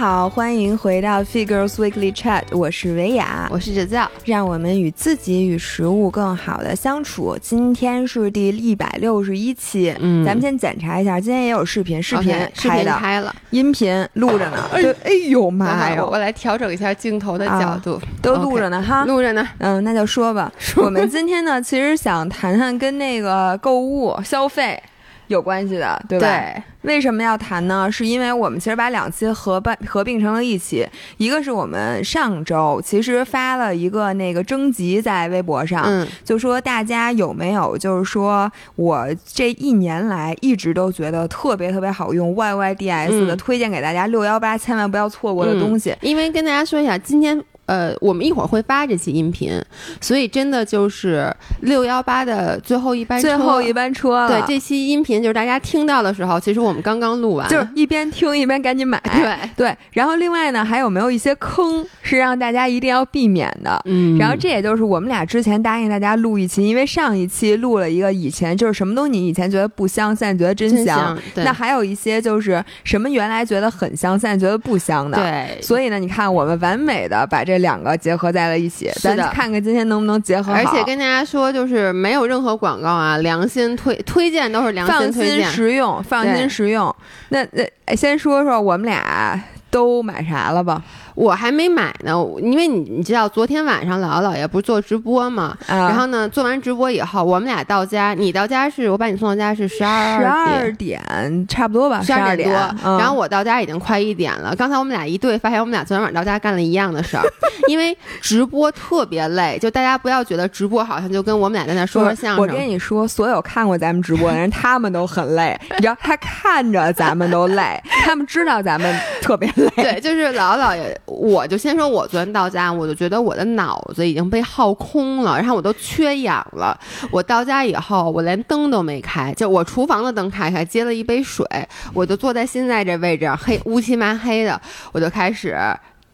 [0.00, 7.36] 好，欢迎回到 Figures Weekly Chat，我是维雅，我是哲教，让我们与自己与食物更好的相处。
[7.38, 14.70] 今天是第一百六十一期，嗯咱们先检查一下，今天也有视频，视频视开的，频开了，音频录着呢。
[15.04, 19.04] 哎呦妈呀，我来调整一下镜头的角度，都录着呢哈。
[19.04, 19.46] 录着呢。
[19.58, 20.50] 嗯，那就说吧。
[20.76, 24.82] 我们今天呢，其实想谈谈跟那个购物消费
[25.30, 26.26] 有关系的，对吧？
[26.26, 27.90] 对，为什么要谈呢？
[27.90, 30.84] 是因为我们其实把两期合办合并成了一期，
[31.18, 45.94] 一个是我们上周其实发了一个那个征集在微博上，嗯，就说大家有没有就是说我这一年来一直都觉得特别特别好用 YYDS 的，嗯推荐给大家六幺八千万不要错过的东西。
[46.00, 49.52] 因为跟大家说一下，今天呃，我们一会儿会发这期音频，
[50.00, 59.00] 所以真的就是六幺八的最后一班车，最后一班车了，对这期音频就是大家听到的时候，其实我们刚刚录完，就是一边听一边赶紧买。
[59.04, 63.80] 对，对，然后另外呢，还有没有一些坑是让大家一定要避免的？
[63.84, 70.98] 嗯然后这也就是我们俩之前答应大家录一期，因为上一期录了一个以前就是什么东西你以前觉得不香，现在觉得真真香。
[70.98, 75.16] 香对那还有一些就是什么原来觉得很香，现在觉得不香的。。
[75.16, 80.58] 对，所以呢，你看我们完美的把这两个结合在了一起，咱看看今天能不能结合好。
[80.58, 85.48] 而且跟大家说，就是没有任何广告啊，良心推推荐都是良放心心推荐。
[85.50, 86.94] 实用，放心对实用。
[87.28, 90.82] 那那哎先说说我们俩都买啥了吧？
[91.20, 100.98] 我还没买呢，因为你你知道，昨天晚上姥姥姥爷不是做直播嘛，啊，然后呢，做完直播以后，我们俩到家，你到家是我把你送到家是十二十二点
[101.46, 104.56] 差不多吧，十二二点多，嗯、然后我到家已经快一点了。
[104.56, 107.24] 刚才我们俩一对，发现我们俩昨天晚上到家干了一样的事儿，
[107.68, 112.38] 因为直播特别累，就大家不要觉得直播好像就跟我们俩在那说说相声。
[112.42, 115.54] 我跟你说，所有看过咱们直播的人，他们都很累。
[115.76, 119.70] 你知道，他看着咱们都累，他们知道咱们特别 累。
[119.76, 126.78] 对，就是姥姥姥爷，我就先说，我昨天到家，我就觉得我的脑子已经被耗空了，然后我都缺氧了。
[127.10, 131.44] 我到家以后，我连灯都没开，就我厨房的灯开开，接了一杯水，
[131.92, 134.60] 我就坐在现在这位置，黑乌漆麻黑的，
[134.92, 135.58] 我就开始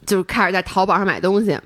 [0.07, 1.59] 就开始在淘宝上买东西。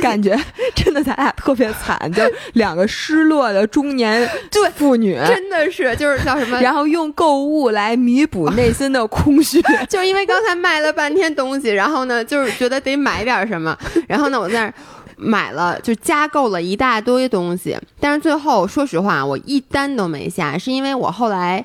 [0.00, 0.38] 感觉
[0.74, 2.22] 真的，咱俩特别惨，就
[2.54, 6.58] 两个失落的中年 对妇女，真的是就是叫什么？
[6.62, 9.60] 然后用购物来弥补内心的空虚。
[9.88, 14.74] 就是因为刚才卖了半天东西，然后呢，就是觉得得买点什么，然后呢，我在那儿
[15.16, 21.64] 买了，就加购了一大堆东西，但是最后说实话，我一单都没下，是因为我后来。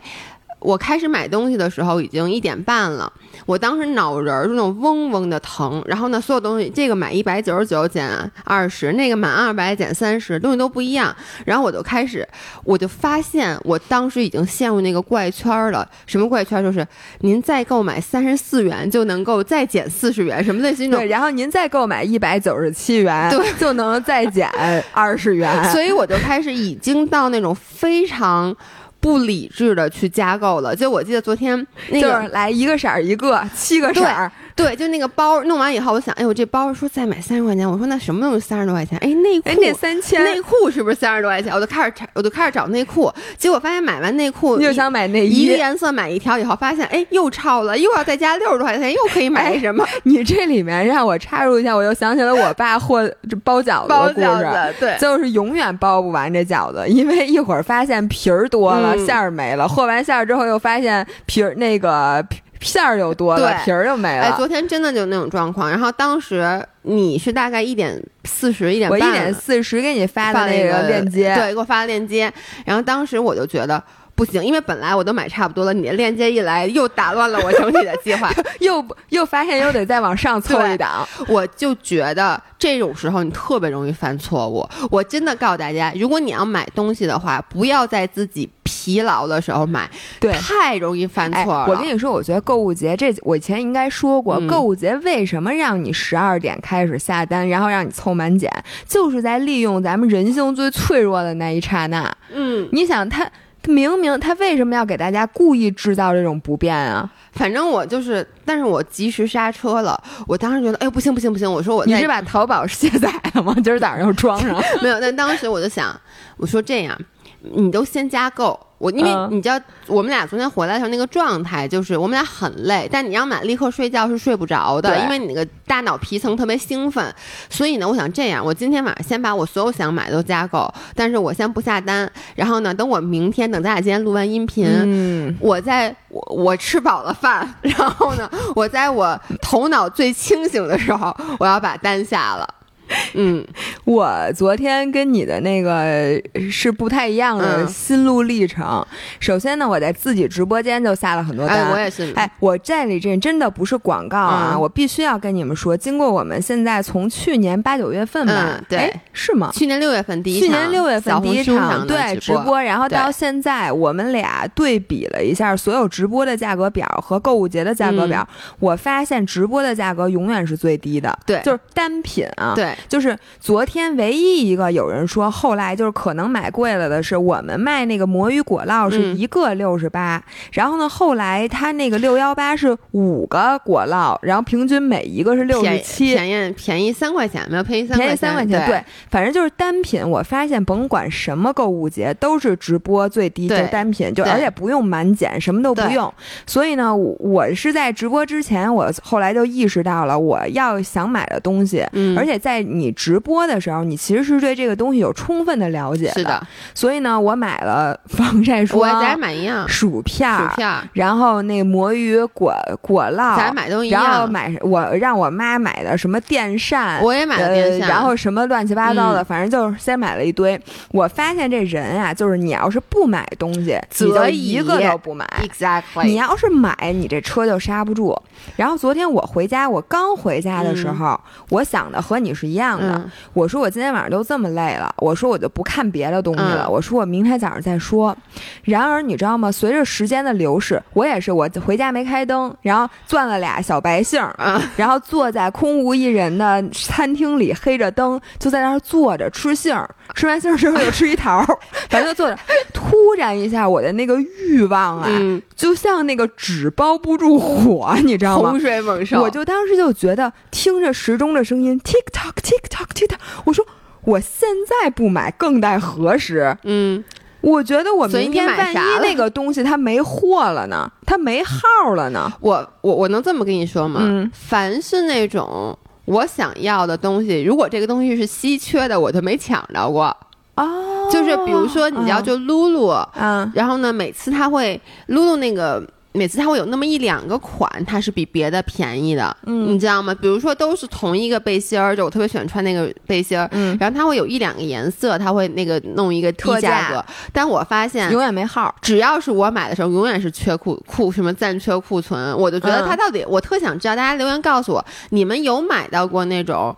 [0.63, 3.11] 我开始买东西的时候已经一点半了，
[3.45, 8.09] 我当时脑仁儿就那种嗡嗡的疼，然后呢，所有东西这个满一百九十九减
[8.45, 11.13] 二十，那个满二百减三十，东西都不一样，
[11.45, 12.27] 然后我就开始，
[12.63, 15.87] 我就发现我当时已经陷入那个怪圈儿了。
[16.05, 16.63] 什么怪圈儿？
[16.63, 16.87] 就是
[17.19, 24.49] 您再购买三十四元就能够再减四十元，什么类似于那对，然后您再购买一百九十七元，对，就能再减
[24.93, 25.63] 二十元。
[25.71, 28.55] 所以我就开始已经到那种非常
[29.03, 30.73] 不理智的去加购了。
[30.73, 38.97] 就我记得昨天那就个是来一个色儿一个，七个色儿，对，就那个包弄完以后，我想，哎，我这包说再买三十块钱，我说那什么东西三十多块钱？
[38.99, 41.51] 哎，内裤，哎，那三千，内裤是不是三十多块钱？
[41.53, 45.57] 我就开始查，我就开始找内裤，结果发现买完内裤又想买内衣一个。
[45.57, 54.25] 颜色买一条以后，发现哎又超了，又要再加六十多块钱，又可以买哎什么、 你这里面让我插入一下，我又想起了我爸和这包饺子包的故事。
[54.27, 54.39] 饺
[54.71, 54.75] 子？
[54.79, 64.23] 对，就是永远包不完这饺子，因为一会儿发现皮儿多了，嗯馅儿没了；和完馅儿之后又发现皮儿那个皮馅儿又多了，皮儿又没了。
[64.23, 65.69] 哎，昨天真的就那种状况。
[65.69, 72.31] 然后当时你是大概一点四十、一点半，我一点四十给你发的那个链接，对，给我发的链接。
[72.65, 73.81] 然后当时我就觉得。
[74.15, 78.31] 不行，因为本来我都买差不多了，你的链接一来，又打乱了我整体的计划。
[78.61, 81.03] 又又发现又得再往上凑一档。
[81.27, 84.63] 我就觉得这种时候你特别容易犯错误。
[84.91, 88.47] 我真的告诉大家，如果你要买东西的话，不要在自己
[88.83, 89.89] 疲劳的时候买，
[90.19, 91.67] 对太容易犯哎，错了。
[91.69, 98.51] 我跟你说，我觉得购物节这我以前应该说过，嗯购物节为什么让你十二点开始下单，然后让你凑满减，
[98.85, 102.13] 就是在利用咱们人性最脆弱的那一刹那。
[102.33, 103.31] 嗯，你想他他。
[103.71, 107.09] 明明他为什么要给大家故意制造这种不便啊？
[107.31, 109.97] 反正我就是，但是我及时刹车了。
[110.27, 111.49] 我当时觉得，哎，不行不行不行！
[111.49, 113.55] 我说我你是把淘宝卸载了吗？
[113.63, 114.61] 今儿早上又装上。
[114.83, 115.97] 没有，但当时我就想，
[116.35, 116.99] 我说这样，
[117.39, 119.57] 你都先加购，我因为嗯你知道，
[119.87, 127.15] 我们俩昨天回来的时候那个状态，就是我们俩很累，但你要买立刻睡觉是睡不着的，因为你那个大脑皮层特别兴奋。
[127.49, 132.11] 所以呢，我想这样，我今天晚上先把我所有想买的都加购，但是我先不下单。
[132.35, 142.45] 然后呢，等我明天，等咱俩今天录完音频，嗯，我在我我吃饱了饭，然后呢，我在我头脑最清醒的时候，我要把单下了。
[143.15, 143.45] 嗯，
[143.85, 146.21] 我昨天跟你的那个
[146.51, 147.67] 是不太一样的嗯。
[147.67, 148.85] 心路历程。
[149.19, 151.65] 首先呢，我在自己直播间就下了很多单。
[151.65, 154.61] 哎，我也是，哎，我这里这真的不是广告啊，嗯。
[154.61, 158.79] 我必须要跟你们说，经过我们现在从去年八九月份吧，嗯对。
[158.79, 159.51] 哎，是吗？
[159.53, 168.27] 去年六月份第一场，去年六月份第一场对直播，然后到现在我们俩对比了一下所有直播的价格表和购物节的价格表，
[168.59, 171.41] 我发现直播的价格永远是最低的，嗯对。
[171.43, 190.01] 就是单品啊，，对，就是昨天唯一一个有人说后来就是可能买贵了的是我们卖那个魔芋果酪是嗯一个六十八，然后呢后来他那个六幺八是五个果酪，然后平均每一个是六十七，便宜便宜三块钱，没有便宜三便宜块三块钱，对对，反正就是单品。
[190.03, 196.11] 我发现甭管什么购物节，都是直播最低，就单品，就而且不用满减，什么都不用。
[196.45, 201.85] 所以呢，我我是在直播之前，我后来就意识到了我要想买的东西。
[201.93, 206.41] 嗯，而且在你直播的时候，你其实是对这个东西有充分的了解是的，
[206.73, 214.23] 所以呢，我买了防晒霜、我咱俩买一样，薯片儿薯片儿，然后那个魔芋果果酪，咱俩买都一然后。
[214.33, 219.25] 买我让我妈买的什么电扇，我也买了电扇，呃，然后什么乱七八糟的，嗯。
[219.25, 220.59] 反正就是先买了一堆。
[220.91, 225.27] 我发现这人啊，就是你要是不买东西，你就一个都不买。
[225.41, 228.17] 你 exactly，要是买，你这车就刹不住。
[228.55, 231.19] 然后昨天我回家，我刚回家的时候，
[231.49, 232.93] 我想的和你是一样的。
[232.95, 238.15] 嗯我说我今天晚上都这么累了，我说我就不看别的东西了，嗯我说我明天早上再说。
[238.63, 239.51] 然而你知道吗？
[239.51, 249.89] 随着时间的流逝，我也是，我回家没开灯，然后攥了俩小白杏儿，啊，然后坐在空无一人的餐厅里，黑着灯，就在那儿坐着吃杏儿。
[250.13, 251.45] 吃完杏儿之后又吃一桃儿，
[251.89, 252.37] 反正就坐着。
[252.73, 258.59] 突然一下，我的那个欲望啊，嗯，就像那个纸包不住火，你知道吗洪？
[258.59, 263.65] 水猛兽，我就当时就觉得，听着时钟的声音，tick tock tick tock tick tock，我说
[264.03, 266.55] 我现在不买更待何时？
[266.63, 267.03] 嗯，
[267.41, 272.31] 我觉得我明天万一买啥了那个东西它没货了呢，它没号了呢？
[272.41, 274.01] 我我我能这么跟你说吗？
[274.03, 280.15] 嗯凡是那种我想要的东西，如果这个东西是稀缺的，我就没抢着过。
[280.55, 285.81] 哦，就是比如说，你知道，就露露，嗯然后呢，每次他会露露那个。
[286.13, 290.13] 每次它会有那么一两个款，它是比别的便宜的，嗯你知道吗？
[290.13, 298.73] 比如说都是同一个背心儿，就我特别喜欢穿那个背心儿，嗯，然后它会有一两个颜色，它会那个弄一个低特价价格，但我发现永远没号。
[298.81, 306.75] 只要是我买的时候，永远是缺库库什么暂缺库存，我就觉得嗯它到底，我特想知道，大家留言告诉我，你们有买到过那种？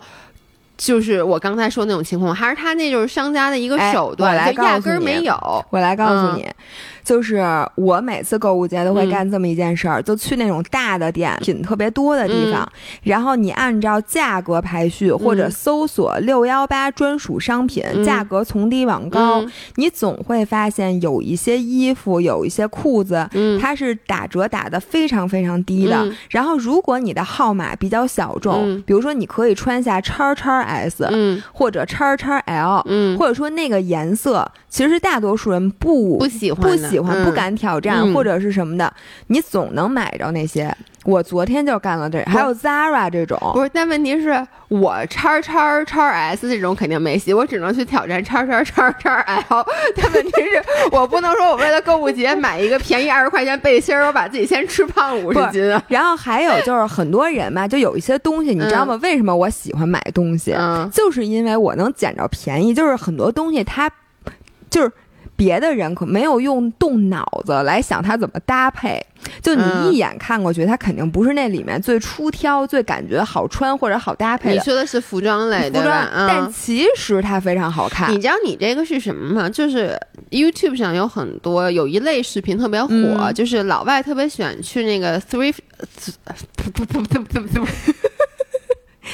[0.78, 5.64] 就是我刚才说那种情况，还是他那就是商家的一个哎手段，我来压告诉你根儿没有。
[5.70, 6.50] 我来告诉嗯你，
[7.06, 7.40] 就是
[7.76, 12.68] 我每次购物节都会嗯干这么一件事儿，就去那种大的店，品特别多的地方，
[13.04, 15.50] 然后你按照价格排序或者嗯。
[15.52, 18.04] 搜索六幺八专属商品，嗯。
[18.04, 19.52] 价格从低往高，嗯。
[19.76, 23.28] 你总会发现有一些衣服，有一些裤子。
[23.34, 26.12] 嗯，它是打折打的非常非常低的，嗯。
[26.28, 28.82] 然后如果你的号码比较小众，嗯。
[28.84, 31.40] 比如说你可以穿下叉叉 S，、嗯。
[31.52, 38.90] 或者叉叉 L，、嗯，或者说那个颜色，其实大多数人不不喜欢不的喜欢、嗯不敢挑战、嗯或者是什么的，
[39.26, 40.74] 你总能买着那些。
[41.04, 49.64] 我昨天就干了这，还有 Zara 这种，不是，但问题是我叉叉叉 S 这种肯定没戏，我只能去挑战叉叉叉叉 L。
[49.94, 55.80] 但问题是我不能说我为了购物节买一个便宜二十块钱背心儿，我把自己先吃胖五十斤啊。
[55.88, 58.98] 然后还有就是很多人嘛，就有一些东西，你知道吗？
[59.02, 60.54] 为什么我喜欢买东西？
[60.58, 63.88] 嗯就是因为我能捡着便宜，就是很多东西它
[64.70, 64.90] 就是。
[65.36, 69.04] 别的人可没有用动脑子来想它怎么搭配，
[69.42, 78.18] 就你嗯一眼看过去，它肯定不是那里面最出挑、最感觉好穿或者好搭配的你说的是服装类，服装对吧？，嗯但其实它非常好看你。
[78.18, 79.48] 知道你这个是什么吗？
[79.48, 79.98] 就是
[80.30, 85.58] YouTube 上有很多有一类视频特别火，嗯就是老外特别喜欢去那个 thrift，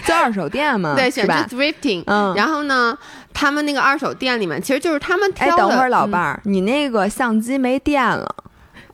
[0.07, 1.49] 就二手店嘛，对，喜是吧欢？
[1.49, 2.03] 去 thrifting。
[2.07, 2.97] 嗯，然后呢，
[3.35, 5.63] 他们那个二手店里面，其实就是他们哎，挑的。
[5.69, 8.35] 等会儿老伴嗯儿，你那个相机没电了，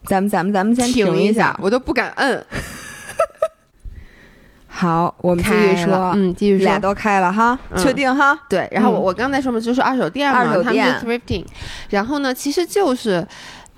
[0.07, 1.59] 咱们咱们咱们先停一下，。
[1.63, 2.45] 我都不敢摁。
[4.71, 6.65] 好，我们继续说，嗯，继续说。
[6.65, 8.39] 俩都开了哈，嗯确定哈？
[8.49, 11.45] 对，然后我嗯我刚才说嘛，就是二手店嘛，二手店 thrifting，
[11.91, 13.27] 然后呢，其实就是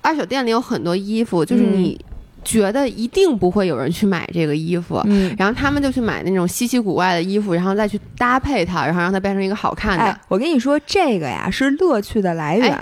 [0.01, 2.05] 二手店里有很多衣服，就是嗯你
[2.43, 5.01] 觉得一定不会有人去买这个衣服。
[5.05, 10.05] 嗯，然后他们就去买那种稀奇古怪的衣服，然后再去搭配它，然后让它变成一个好看的。
[10.05, 12.77] 哎，我跟你说，这个呀是乐趣的来源。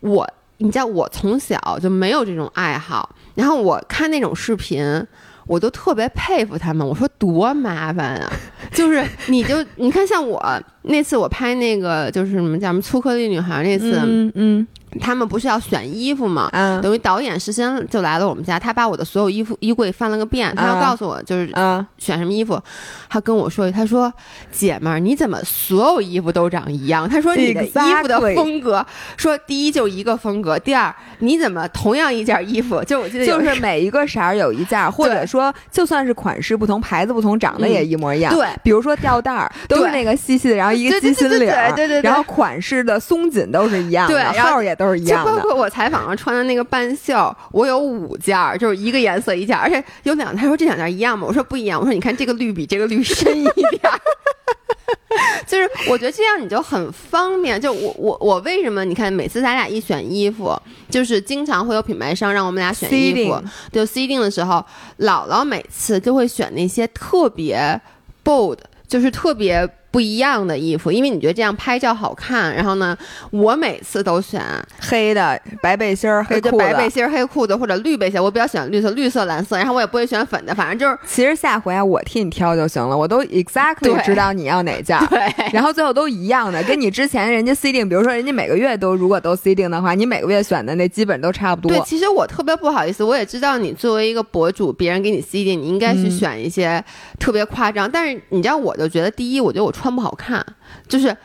[0.00, 5.06] 我，你知道，我从小就没有这种爱好，然后我看那种视频。
[5.46, 8.32] 我都特别佩服他们，我说多麻烦啊！
[8.70, 10.40] 就是你就你看，像我
[10.82, 14.68] 那次我拍那个就是什么叫什么粗颗粒女孩那次，嗯嗯
[15.00, 16.48] 他们不是要选衣服嘛？
[16.52, 22.60] 啊等于导演事先就来了我们家，他把我的所有衣服衣柜翻了个遍，他要啊告诉我就是啊，选什么衣服。
[23.08, 24.12] 他跟我说，他说
[24.50, 28.84] ：“姐们儿，你怎么所有衣服都长一样？”他说：“你的衣服的风格，
[29.16, 38.32] 说第一就一个风格，第二你怎么同样一件衣服， 就我记得就是每一个色儿有一件， 或者说就算是款式不同、牌子不同，长得嗯也一模一样。
[38.34, 45.36] 对比如说吊带儿都是那个细细的，然后一个鸡心领儿，对对对对然后款式的松紧都是一样的，对后号儿也都是一样的。
[45.36, 50.34] 包括我采访上穿的那个半袖，我有五件儿，就是一个颜色一件儿，而且有两。
[50.34, 51.26] 他说这两件一样吗？
[51.28, 51.78] 我说不一样。
[51.78, 54.00] 我说你看这个绿比这个绿深一点儿。
[55.46, 57.60] 就是我觉得这样你就很方便。
[57.60, 60.58] 就我我我为什么你看每次咱俩一选衣服，
[60.88, 63.38] 就是经常会有品牌商让我们俩选衣服
[63.70, 64.64] 就 C 定的时候，
[65.00, 67.78] 姥姥每次就会选那些特别
[68.24, 68.58] bold，
[68.88, 72.54] 就是特别不一样的衣服，因为你觉得这样拍照好看。
[72.54, 72.96] 然后呢，
[73.30, 74.42] 我每次都选
[74.80, 76.64] 黑的白背心儿、黑就裤子。
[76.64, 85.06] 白背心儿、黑裤子或者绿背心儿，我比较喜欢绿色、绿色、蓝色，然后我也不会选粉的，反正就是其实下回啊，我替你挑就行了，我都 exactly 知道你要哪件儿。
[85.10, 85.50] 对。
[85.52, 96.82] 然后最后都一样的，跟你之前人家 C 定，比如说人家每个月都如果都 C 定的话，你每个月选的那基本都差不多对，其实我特别不好意思，我也知道你作为一个博主，别人给你 C 定，你应该去嗯选一些
[97.18, 97.90] 特别夸张。
[97.90, 100.44] 但是你知道，我就觉得第一，我觉得我穿不好看，
[100.88, 101.16] 就是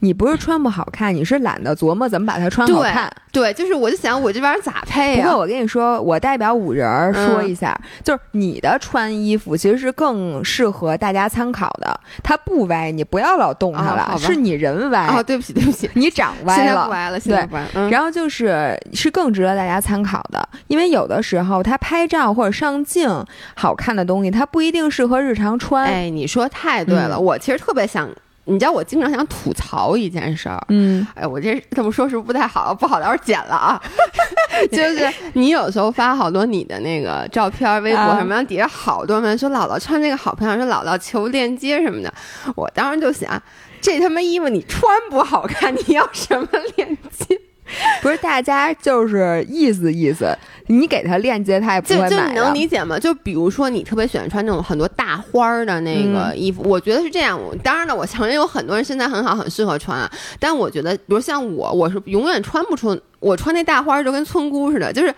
[0.00, 3.10] 你不是穿不好看，你是懒得琢磨怎么把它穿好对看。
[3.32, 16.74] 对，就是我就想我这玩意儿咋配呀、不过我跟你说，我代表五人儿说一下，就是你的穿衣服其实是更适合大家参考的，它不歪，你不要老动它了，哦是你人歪，哦，对不起，对不起，你长歪了。
[16.74, 17.68] 在不歪了，现在不歪了。
[17.74, 23.08] 嗯，然后就是是更值得大家参考的，因为有的时候它拍照或者上镜
[23.54, 25.84] 好看的东西，它不一定适合日常穿。
[25.84, 28.08] 哎，你说太对了，嗯我其实特别想，
[28.50, 30.60] 你知道，我经常想吐槽一件事儿。
[30.68, 32.74] 嗯，哎，我这这么说是不是不太好？
[32.74, 33.80] 不好，到时候剪了啊。
[34.70, 42.12] 就是你有时候发好多你的那个照片、微博啊什么的，底下好多人说姥姥穿这个好漂亮，说姥姥求链接什么的。
[42.56, 43.40] 我当时就想，
[43.80, 47.40] 这他妈衣服你穿不好看，你要什么链接？
[48.02, 50.36] 不是，大家就是意思意思，
[50.70, 52.40] 你给他链接，他也不就就你会买的。
[52.42, 52.98] 能理解吗？
[52.98, 57.38] 就比如说你特别喜欢穿那种很多大花儿的那个嗯衣服，我觉得是这样。
[57.40, 60.10] 我当然了，我承认有很多人身材很好，很适合穿啊。
[60.38, 65.12] 但我觉得，比如像我，我是永远穿不出，我穿那大花儿就跟村姑似的，就是。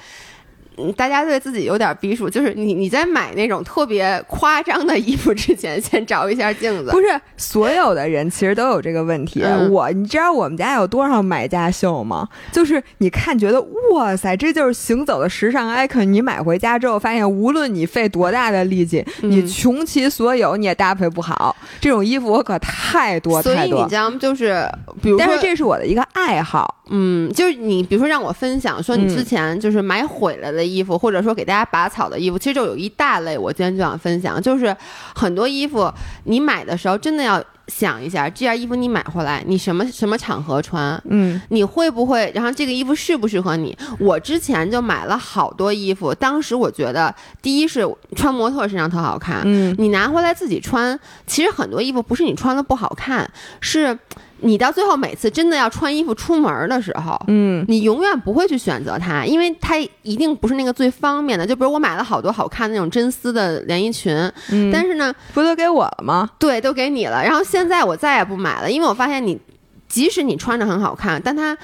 [0.76, 6.91] 嗯，大家对自己有点逼数，就是你你在买那种特别夸张的衣服之前，先照一下镜子。
[6.91, 9.43] 不是所有的人其实都有这个问题。
[9.43, 12.29] 嗯我，你知道我们家有多少买家秀吗？
[12.50, 13.61] 就是你看觉得
[13.93, 16.05] 哇塞，这就是行走的时尚 icon。
[16.05, 21.55] 你买回家之后，发现无论你费多大的力气，嗯你穷其所有你也搭配不好。
[21.81, 23.55] 这种衣服我可太多太多。
[23.55, 24.19] 所以你将？
[24.19, 24.69] 就是
[25.02, 26.83] 比如说，但是这是我的一个爱好。
[26.91, 34.75] 嗯，就是你比如说让我分享说你之嗯前就是买毁了的衣服，或者说给大家拔草的衣服，其实就有一大类，我今天就想分享，就是
[35.14, 35.92] 很多衣服
[36.25, 41.00] 你买的时候真的要想一下，这件衣服你买回来，你什么什么场合穿。
[41.09, 42.31] 嗯你会不会？
[42.35, 43.76] 然后这个衣服适不适合你？
[43.99, 53.97] 我之前就买了好多衣服，当时我觉得，第一是穿模特身上特好看，嗯你拿回来自己穿，其实很多衣服不是你穿的不好看，是
[54.43, 61.47] 你到最后每次真的要穿衣服出门的时候，嗯你永远不会去选择它，因为它一定不是那个最方便的。
[61.47, 64.15] 就比如我买了好多好看的那种真丝的连衣裙，
[64.51, 66.29] 嗯，但是呢，不都给我了吗？
[66.39, 67.23] 对，都给你了。
[67.23, 69.41] 然后现在我再也不买了，因为我发现你，
[69.89, 71.57] 即使你穿着很好看，但它。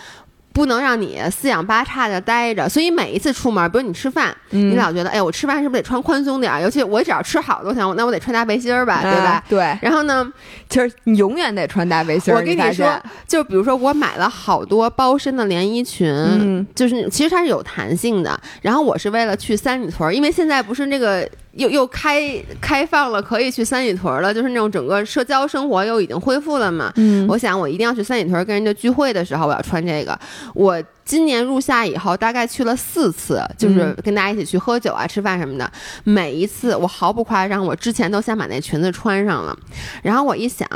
[0.58, 6.60] 不能让你四仰八叉的待着，所以每一次出门，比如你吃饭，嗯你老觉得，哎，我吃饭是不是得穿宽松点儿？
[6.60, 9.30] 尤其我只要吃好的，我想，那我得穿大背心儿吧，对吧？
[9.30, 10.28] 啊对，然后呢，
[10.68, 12.38] 就是你永远得穿大背心儿。
[12.38, 18.36] 我跟你说，就比如说我买了好多包身的连衣裙，嗯就是其实它是有弹性的。
[18.60, 26.92] 然后我是为了去三里屯儿，因为现在不是那个又又开开放了，可以去三里屯儿了，就是那种整个社交生活又已经恢复了嘛。
[26.96, 30.18] 嗯我想我一定要去三里屯儿跟人家聚会的时候，我要穿这个。
[30.54, 35.70] 我今年入夏以后，大概去了四次，就是嗯跟大家一起去喝酒啊、吃饭什么的。
[36.04, 39.56] 每一次我毫不夸张，我之前都先把那裙子穿上了。
[40.02, 40.68] 然后我一想，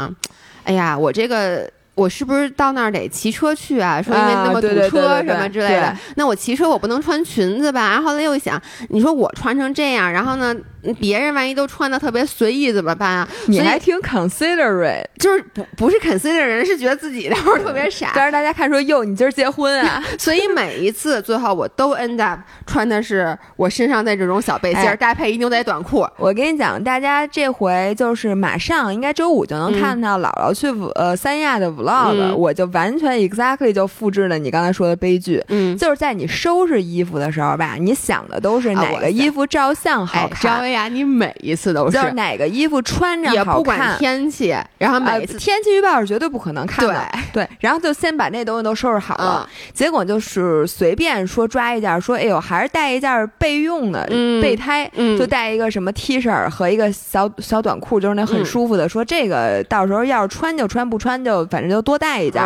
[0.65, 4.01] 哎呀，我这个我是不是到那儿得骑车去啊？
[4.01, 7.91] 说因为那么堵车什么之类的，那我骑车我不能穿裙子吧？
[7.91, 10.57] 然后后来又想，你说我穿成这样，然后呢，
[11.01, 13.29] 别人万一都穿的特别随意怎么办啊？
[13.49, 18.12] 你还挺 considerate，就是不不是 considerate 人，是觉得自己那会儿特别傻。
[18.17, 20.03] 但是大家看说哟，你今儿结婚啊？
[20.19, 26.07] 所以每一次最后我都 end up 穿的是我身上的这种小背心儿，搭配一牛仔短裤。
[26.17, 31.73] 我跟你讲，大家这回就是马上应该周五就能看到姥姥去呃三亚的。
[31.73, 40.43] vlog，我就完全 exactly 就复制了你刚才说的悲剧，嗯，就是在你收拾衣服的时候吧，你想的都是哪个衣服照相好看。
[40.43, 41.99] 张薇娅，你每一次都是。
[42.12, 54.07] 哪个衣服穿着也不管天气，然后每次天气预报是绝对不可能看的，对，然后就先把那东西都收拾好了，结果就是随便说抓一件，说哎呦还是带一件备用的
[54.43, 54.88] 备胎，
[55.19, 61.73] 就带一个什么 T 恤和一个小小短裤，就是那很舒服的，说这个到时候要是穿就穿，不穿就反正。
[61.73, 62.43] 就多带一件，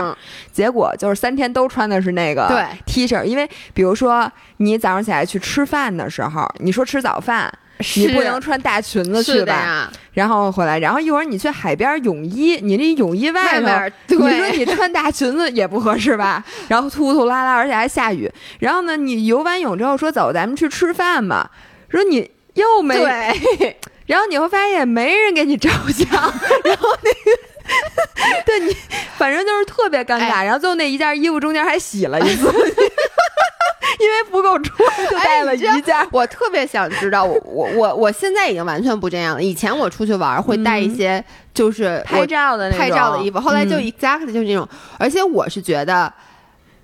[0.52, 7.52] 结果就是三天都穿的是那个 T 恤，因为比如说你早上起来去吃饭的时候，你说吃早饭，
[7.96, 9.90] 你不能穿大裙子去吧？
[10.12, 16.42] 然后回来，然后一会儿你去海边泳衣，你那泳衣外面，你说你穿大裙子也不合适吧？
[16.68, 18.30] 然后突突拉拉，而且还下雨。
[18.58, 21.50] 然后呢，你游完泳之后说走，咱们去吃饭吧。
[21.88, 22.96] 说你又没，
[24.06, 26.08] 然后你会发现没人给你照相，
[26.64, 27.38] 然后那个。
[28.46, 28.76] 对你，
[29.18, 30.44] 反正就是特别尴尬。
[30.44, 32.46] 然后最后那一件衣服中间还洗了一次，
[34.00, 34.78] 因为不够穿，
[35.10, 35.94] 就带了一件。
[36.10, 39.42] 我特别想知道，我我我我现在已经完全不这样了。
[39.42, 44.68] 以前我出去玩会带一些就是拍照的拍照的衣服，后来就 exactly 就是那种。
[44.98, 46.12] 而且我是觉得。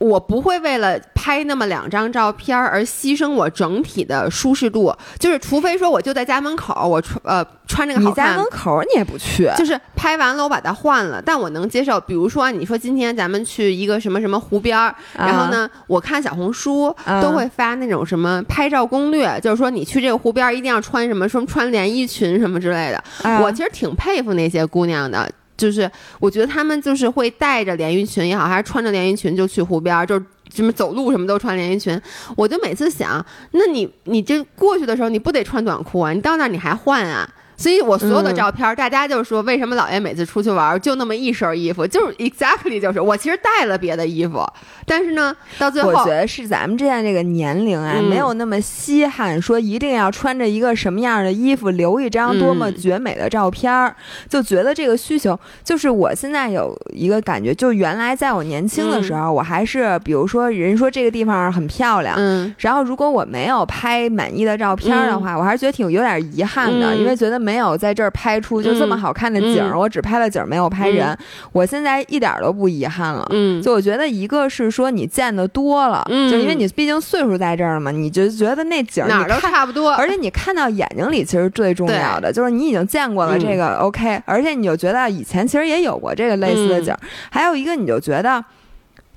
[0.02, 8.32] 我不会为了拍那么两张照片而牺牲我整体的舒适度，就是除非说我就在家门口，我穿呃穿这个好看。
[8.32, 12.00] 你家门口你也不去，就是拍完了我把它换了，但我能接受。
[12.00, 16.92] 比如说你说今天咱们去一个什么什么湖边儿，然后呢，我看小红书
[17.22, 23.40] 都会发那种什么拍照攻略，就是说你去这个湖边一定要穿什么什么穿连衣裙什么之类的。
[23.40, 25.30] 我其实挺佩服那些姑娘的。
[25.62, 25.88] 就是
[26.18, 30.20] 我觉得他们就是会带着连衣裙也好，还是穿着连衣裙就去湖边，就
[30.52, 31.96] 什么走路什么都穿连衣裙。
[32.36, 36.12] 我就每次想，那你你这过去的时候，你不得穿短裤啊？
[36.12, 37.28] 你到那儿你还换啊？
[37.62, 44.44] 所以我所有的照片，大家就说为什么姥爷每次出去玩就那么一身衣服，就是 exactly 就是我其实带了别的衣服，
[44.84, 53.94] 但是呢，到最后我觉得是咱们现在这个年龄啊，没有那么稀罕，说一定要穿着一个什么样的衣服留一张多么绝美的照片儿，
[54.28, 67.51] 就觉得这个需求就是我现在有一个感觉，就原来在我年轻的时候，我还是比如说人说这个地方很漂亮，嗯，然后如果我没有拍满意的照片的话，我还是觉得挺有点遗憾的，因为觉得没。
[67.52, 71.14] 没有在这儿拍出就这么好看的景儿，我只拍了景儿，没有拍人。
[71.52, 73.26] 我现在一点都不遗憾了。
[73.28, 79.92] 嗯，就我觉得一个是说你见的多了，就因为你毕竟岁数在这儿了嘛，你就觉得那景儿哪儿都差不多。
[79.92, 86.98] 而且你看到眼睛里其实最重要的就是你已经见过了这个 OK，而且你就觉得以前其实也有过这个类似的景儿。
[87.30, 88.42] 还有一个你就觉得，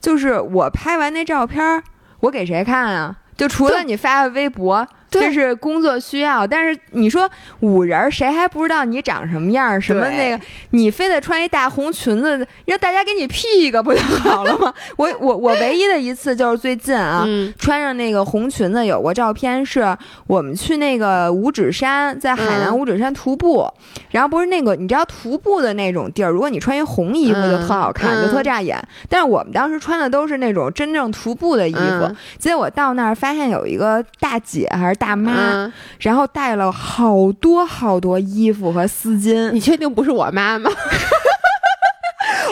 [0.01, 1.81] 就是我拍完那照片，
[2.19, 3.15] 我给谁看啊？
[3.37, 4.85] 就除了你发微博。
[5.21, 7.29] 这是工作需要，但是你说
[7.61, 9.79] 五人谁还不知道你长什么样？
[9.79, 10.39] 什么那个，
[10.71, 14.73] 你非得穿一大红裙子，让大家给你 P 一个不就好了吗？
[14.97, 17.25] 我我我唯一的一次就是最近啊，
[17.57, 19.97] 穿上那个红裙子有过照片，是
[20.27, 23.67] 我们去那个五指山，在海南五指山徒步，
[24.11, 28.77] 然后不是那个你知道徒步的那种地儿，如果你穿一红衣服就特好看，就特扎眼。
[29.09, 35.04] 但是我们当时穿的都是那种真正徒步的衣服，结果到那儿发现有一个大姐还是大。
[35.05, 39.51] 大妈，然后带了好多好多衣服和丝巾。
[39.51, 40.71] 你确定不是我妈吗？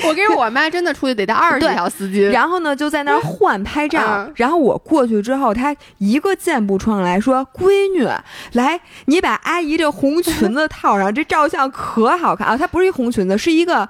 [0.06, 2.30] 我跟我妈真的出去得带二十条丝巾。
[2.30, 4.30] 然后呢，就在那儿换拍照。
[4.36, 8.08] 然后我过去之后，她一个箭步冲上来说：“闺女，
[8.52, 13.88] 来，你把阿姨这红裙子套上，这照相可好看啊！”它不是一红裙子，是一个。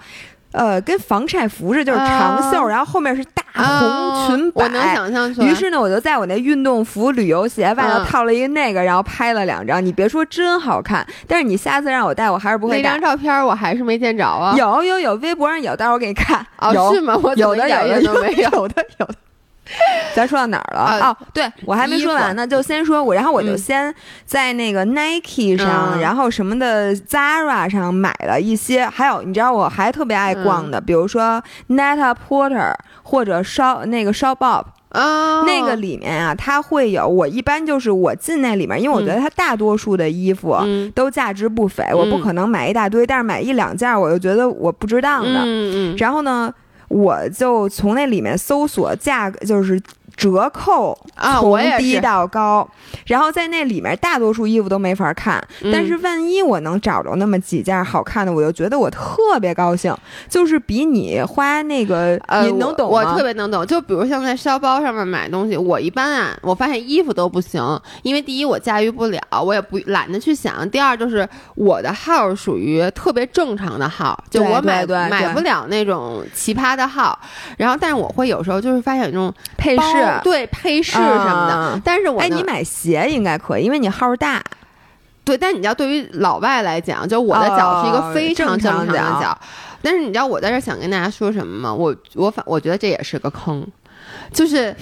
[0.54, 4.64] 呃，跟防晒服似的，就是长袖，然后后面是大红裙摆。
[4.64, 5.48] 我能想象出来。
[5.48, 9.84] 于是呢，我就在我那运动服、旅游鞋外头套了一个那个，然后拍了两张。
[9.84, 11.06] 你别说，真好看。
[11.28, 12.82] 但是你下次让我带，我还是不会。
[12.82, 14.56] 那张照片我还是没见着啊。
[14.58, 16.46] 有有有，微博上有，待会儿我给你看。
[16.60, 17.20] 哦，是吗？
[17.22, 19.16] 我有的有的都没有，有的有的。
[20.14, 21.08] 咱说到哪儿了？
[21.08, 23.94] 哦，对我还没说完呢，就先说我，然后我就先
[24.26, 32.74] 在那个 Nike 上，然后什么的 Zara 上买了一些，还有你知道我还特别爱逛的，比如说 Net a Porter
[33.04, 40.58] 或者 Shop 那个 Shop Bob 啊，那个里面啊，它会有我一般就是我进那里面，因为我觉得它大多数的衣服
[40.94, 46.54] 都价值不菲，我不可能买一大堆，但是买一两件我又觉得我不值当的，嗯嗯，然后呢。
[46.90, 49.82] 我就从那里面搜索价格，就是。
[50.16, 52.68] 折扣啊，我从低到高，
[53.08, 59.96] 然后在那里面大多数衣服都没法看，但是万一我能找着那么几件好看的，我就觉得我特别高兴，
[60.30, 63.12] 就是比你花那个，呃，你能懂吗？
[63.12, 63.66] 我特别能懂。
[63.66, 67.62] 就比如像在烧包上面买东西，我一般啊，我发现衣服都不行，
[68.04, 77.18] 因为第一我驾驭不了，我也不懒得去想；第二就是我的号属于特别正常的号，就我买买不了那种奇葩的号。
[77.58, 80.03] 然后，但是我会有时候就是发现那种配饰。
[80.24, 84.42] 对配饰什么的，但是我哎，你买鞋应该可以，因为你号大。
[85.26, 89.38] 对，但你知道，对于老外来讲，就我的脚是一个非常正常的脚。
[89.82, 91.74] 但是你知道我在这想跟大家说什么吗？
[91.74, 93.66] 我我反我觉得这也是个坑。
[94.32, 94.76] 就是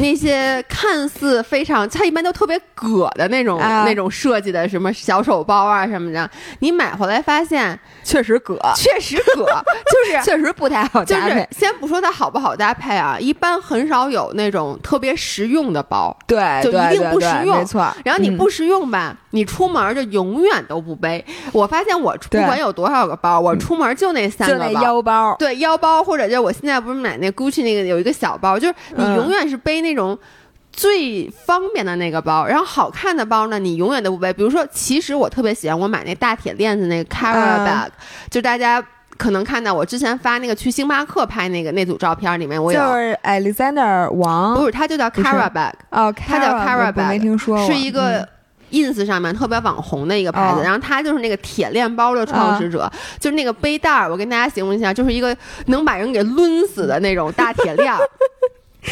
[0.00, 6.28] 那些看似非常，它一般都特别葛的那种那种设计的什么小手包啊什么的，
[6.60, 11.48] 你买回来发现确实葛，确实葛，就是 确实不太好搭配。
[11.52, 17.86] 先不说它好不好搭配啊，一般很少有那种特别实用的包，对，就一定不实用，没错。
[18.04, 21.24] 然后你不实用吧，你出门就永远都不背。
[21.52, 28.74] 我发现我不管有多少个包，我出门就那三个包，腰包，对腰包，或者就我现在不是买那 Gucci 那个有一个小包，就是。
[28.96, 30.16] 你永远是背那种
[30.72, 34.32] 最方便的那个包，然后好看的包呢，你永远都不背。
[34.32, 37.88] 比如说，其实我特别喜欢我买那大铁链子那个 Cara bag，
[38.30, 38.84] 就大家
[39.16, 48.28] 可能看到我之前发那个去星巴克拍那个那组照片里面，我有就是 Alexander 王，不是，他就叫 Cara bag，哦，他叫 Cara bag，没听说，是一个
[48.70, 52.90] ins 上面特别网红的一个牌子，然后他就是那个铁链包的创始者，
[53.20, 55.36] 就是那个背带儿，我跟大家形容一下，就是一个
[55.66, 58.00] 能把人给抡死的那种大铁链儿。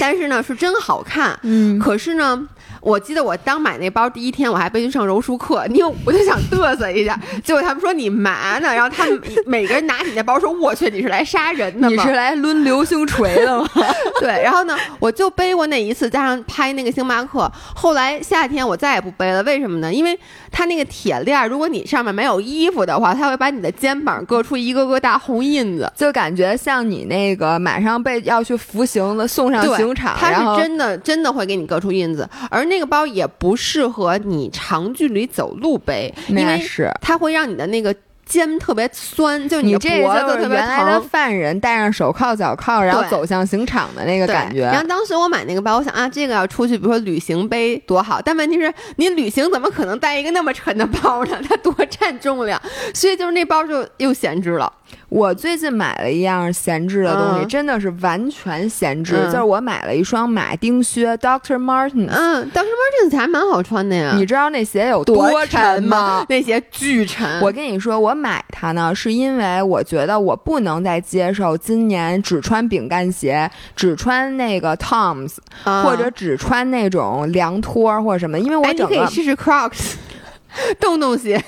[0.00, 1.38] 但是呢，是真好看。
[1.42, 2.48] 嗯，可是呢。
[2.82, 7.18] 我记得我刚买那包第一天，我还背去上柔术课， 因为我就想嘚瑟一下。
[7.44, 8.74] 结果他们说你嘛呢？
[8.74, 11.88] 然后他们每个人拿起那包说：“我去，你是来杀人的吗？
[11.88, 13.68] 你是来抡流星锤的吗？”
[14.18, 14.42] 对。
[14.42, 17.50] 然后呢，我就背过那一次，加上拍那个星巴克。
[17.72, 19.94] 后来夏天我再也不背了，为什么呢？
[19.94, 20.18] 因为
[20.50, 30.16] 它那个铁链，如果你上面没有衣服的话，它会把你的肩膀割出一个个大红印子，就感觉像你那个马上被要去服刑的送上刑场。
[30.18, 32.66] 它是真的，真的会给你割出印子，而。
[32.72, 36.58] 那个包也不适合你长距离走路背，因为
[37.02, 41.02] 它会让你的那个肩特别酸，就你这脖子特别疼。
[41.02, 44.62] 犯人戴上手铐脚铐，然后走向刑场的那个感觉。
[44.62, 48.22] 然后当时我买那个包，我想啊，这个要出去，比如说旅行背多好。
[48.22, 51.38] 但问题是，你旅行怎么可能带一个那么沉的包呢？
[51.46, 52.58] 它多占重量，
[52.94, 54.72] 所以就是那包就又闲置了。
[55.08, 59.14] 我最近买了一样闲置的东西，真的是完全闲置。
[59.26, 62.08] 就是我买了一双马丁靴，Doctor Martens。
[62.08, 64.14] 嗯，Doctor Martens 还蛮好穿的呀。
[64.16, 66.24] 你知道那鞋有多沉吗？
[66.30, 67.40] 那鞋巨沉。
[67.40, 78.38] 我跟你说，我买它呢，是因为我觉得我不能再接受今年只穿饼干鞋，只穿那个 Toms，或者只穿那种凉拖或者什么。
[78.38, 79.94] 因为我整个，你可以试试 Crocs，
[80.80, 81.42] 洞洞鞋。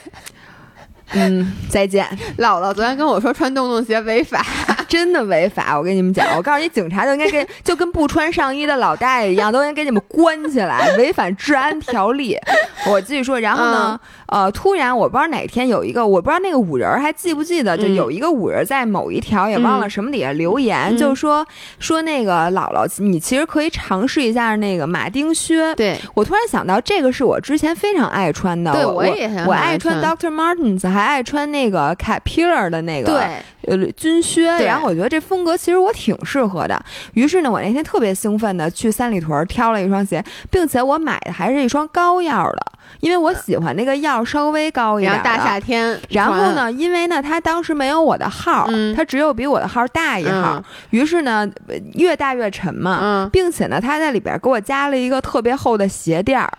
[1.15, 2.07] 嗯，再见。
[2.39, 4.45] 姥姥昨天跟我说穿洞洞鞋违法，
[4.89, 5.79] 真的违法。
[5.79, 12.39] 我跟你们讲，我告诉你，警察就应该跟， 就跟不穿上衣的老大爷一样，都应该给你们关起来，违反治安条例。
[12.87, 21.47] 我继续说，然后呢，呃，突然我不知道哪天有一个，我不知道那个五人还记不记得，就有一个五人在某一条也忘了什么底下留言，就说
[21.79, 25.75] 说那个姥姥，你其实可以尝试一下那个马丁靴。
[25.75, 25.97] 对。
[26.15, 30.89] 我突然想到，这个是我之前非常爱穿的，对我也我爱穿 Doctor Martens。
[30.89, 36.81] 还爱穿那个 Caterpillar 的那个对呃军靴，然后我觉得这风格其实我挺适合的。
[37.15, 42.67] 于是呢，我那天特别兴奋的去三里屯挑了一双鞋，并且我买的还是一双高腰的，
[43.01, 45.15] 因为我喜欢那个腰稍微高一点。
[45.23, 50.63] 大夏天，然后呢，因为呢，他当时没有我的号，它只有比我的号大一号。
[50.91, 51.49] 于是呢，
[51.95, 56.53] 越大越沉嘛，并且呢，他在里边给我加了一个特别厚的鞋垫儿。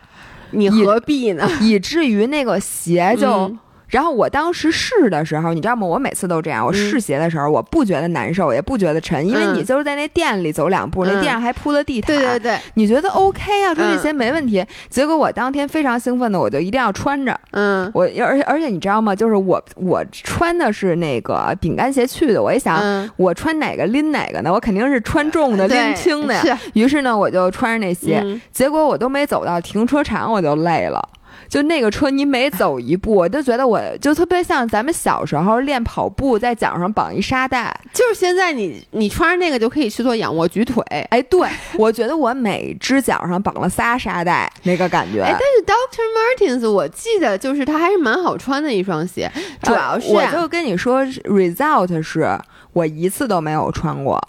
[0.52, 1.50] 你何必呢？
[1.62, 3.56] 以至于那个鞋就。
[3.96, 5.88] 然后我当时试的时候，你知道吗？
[5.88, 6.66] 我每次都这样。
[6.66, 12.14] 我试鞋的时候，我不觉得难受，也不觉得沉，因为你就是在那店里走两步，那地上还铺了地毯。
[12.14, 13.74] 对对对，你觉得 OK 啊？
[13.74, 14.62] 说这鞋没问题。
[14.90, 17.40] 结果我当天非常兴奋的，我就一定要穿着。
[17.52, 19.16] 嗯，我而且而且你知道吗？
[19.16, 22.44] 就是我我穿的是那个饼干鞋去的。
[22.44, 24.52] 我一想，我穿哪个拎哪个呢？
[24.52, 26.60] 我肯定是穿重的 拎轻的呀。
[26.74, 28.22] 于是呢，我就穿着那鞋。
[28.52, 31.02] 结果我都没走到停车场，我就累了。
[31.48, 37.76] 就那个车，你每走一步，我就觉得我就特别像咱们小时候练跑步，在脚上绑一沙袋。
[37.94, 40.84] 就是现在，你你穿上那个就可以去做仰卧举腿。
[41.10, 45.22] 哎，对，我觉得我每只脚上绑了仨沙袋，那个感觉。
[45.22, 49.32] 哎，但是 Doctor Martens，我记得就是它还是蛮好穿的一双鞋。
[49.62, 52.38] 主要是，我就跟你说，Result 是
[52.74, 54.22] 我一次都没有穿过。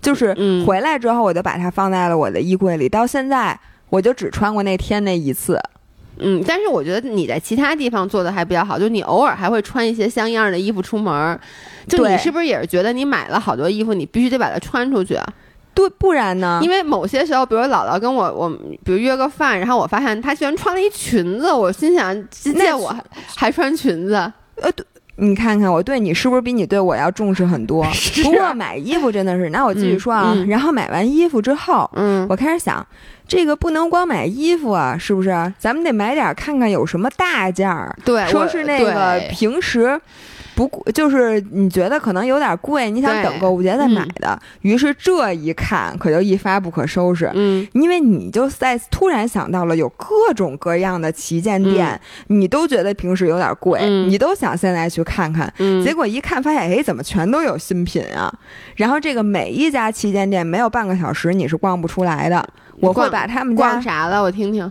[0.00, 0.34] 就是
[0.66, 5.58] 回来之后我就把它放在了我的衣柜里，到现在我就只穿过那天那一次。
[6.18, 11.38] 嗯，但是我觉得你在其他地方做的还比较好，就你偶尔还会穿一些像样的衣服出门。
[11.88, 15.26] 就你是不是也是觉得你买了好多衣服，你必须得把它穿出去啊？
[15.74, 16.60] 对，不然呢？
[16.62, 18.48] 因为某些时候，比如姥姥跟我，我
[18.84, 22.94] 比如约个饭，然后我发现她居然穿了一裙子，我心想，见我
[23.34, 24.14] 还穿裙子？
[24.62, 24.86] 呃，对。
[25.16, 27.86] 你看看我对你是不是比你对我要重视很多？
[28.22, 30.34] 不过买衣服真的是，那我继续说啊。
[30.48, 32.84] 然后买完衣服之后，嗯，我开始想，
[33.28, 35.30] 这个不能光买衣服啊，是不是？
[35.58, 37.94] 咱们得买点看看有什么大件儿。
[38.04, 40.00] 对，说是那个平时。
[40.54, 47.30] 不就是你觉得可能有点贵，你想等购物节再买的，于是这一看可就一发不可收拾。
[47.34, 55.52] 嗯，因为你就在突然想到了有各种各样的旗舰店，你都觉得平时有点贵，你都想现在去看看。
[55.84, 58.32] 结果一看发现，哎，怎么全都有新品啊？
[58.76, 62.46] 然后这个每一家旗舰店没有半个小时你是逛不出来的。
[62.80, 64.22] 我会把他们家逛啥了？
[64.22, 64.70] 我听听。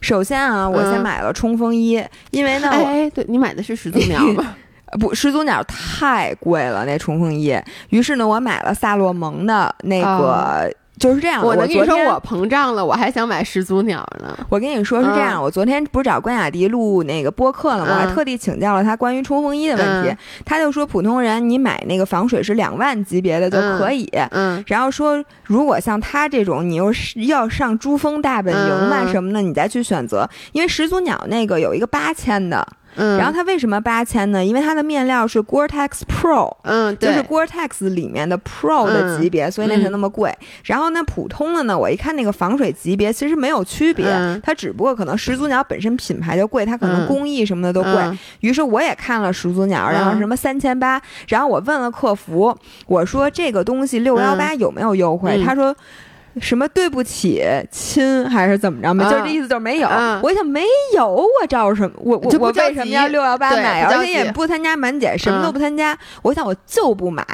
[0.00, 4.56] 首先啊，我先买了冲锋衣，因为呢，哎，对你买的是始祖鸟吗？
[5.00, 7.56] 不，始祖鸟太贵了，那冲锋衣。
[7.88, 11.42] 于是呢，我买了萨洛蒙的那个，就是这样。
[11.42, 14.36] 我跟你说我膨胀了，我还想买始祖鸟呢。
[14.50, 17.92] 我跟你说是这样，我昨天不是找关雅迪录那个播客了吗？
[17.92, 20.14] 我还特地请教了他关于冲锋衣的问题。
[20.44, 24.06] 他就说，普通人你买那个防水是两万级别的就可以。
[24.30, 24.62] 嗯。
[24.66, 32.66] 然后说，如果像他这种，你又是要上珠峰大本营嘛什么的，你再去选择，因为始祖鸟那个有一个八千的。
[32.96, 34.44] 嗯，然后它为什么八千呢？
[34.44, 40.32] 因为它的面料是 Gore-Tex Pro，嗯，就是 Gore-Tex 里面的 Pro 的级别，所以那才那么贵。
[40.64, 44.06] 然后那普通的呢，我一看那个防水级别其实没有区别，
[44.42, 48.18] 它只不过可能始祖鸟本身品牌就贵，它可能工艺什么的都贵。
[48.40, 55.42] 于是我也看了始祖鸟，然后什么三千八，然后我问了客服，我说这个东西六幺八有没有优惠？
[55.44, 55.74] 他说。
[56.40, 58.94] 什么对不起亲还是怎么着？
[58.94, 59.88] 没，就这意思，就是没有。
[60.22, 60.64] 我一想没
[60.94, 61.92] 有，我找什么？
[61.98, 63.82] 我我我为什么要六幺八买？
[63.84, 65.96] 而且也不参加满减，什么都不参加。
[66.22, 67.24] 我想我就不买。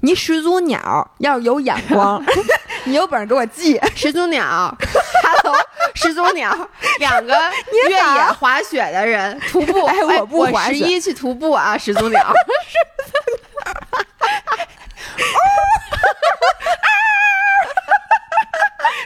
[0.00, 2.24] 你始祖鸟要是有眼光，
[2.84, 4.72] 你有本事给我寄始祖鸟。
[5.24, 5.56] Hello，
[5.94, 6.56] 始祖鸟，
[7.00, 7.34] 两个
[7.88, 9.86] 越野滑雪的人徒步。
[9.90, 12.20] 哎，我不滑雪，十一去徒步啊，始祖鸟。
[12.20, 12.36] 始祖鸟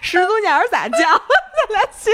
[0.01, 0.99] 始祖鸟咋叫？
[0.99, 2.11] 咱俩去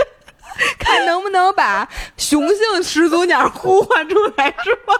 [0.78, 4.94] 看能不能把雄性始祖鸟呼唤出来，是吗？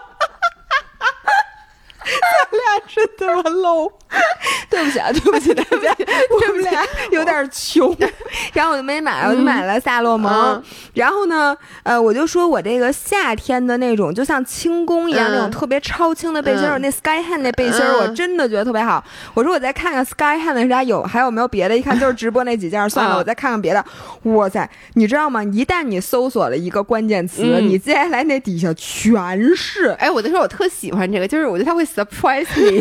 [2.07, 3.91] 咱俩真他妈 low，
[4.69, 5.95] 对不起啊，对不起 大家，
[6.31, 7.95] 我们俩有点穷，
[8.53, 10.61] 然后我就没买，我就买了萨洛蒙。
[10.93, 19.03] 然后呢，呃，我就说我这个夏天的那种，就像轻功一样那种特别超轻的背心儿，那 Sky Hand 那背心儿，我真的觉得特别好。
[19.33, 23.83] 我说我再看看 Sky Hand 的家有还有没有别的，一看就是直播那几件，算了，我再看看别的。
[24.23, 25.43] 哇塞，你知道吗？
[25.43, 29.87] 一旦你搜索了一个关键词，你接下来那底下全是。
[29.99, 31.85] 哎，我就说我特喜欢这个，就是我觉得它会。
[31.97, 32.79] Surprise me，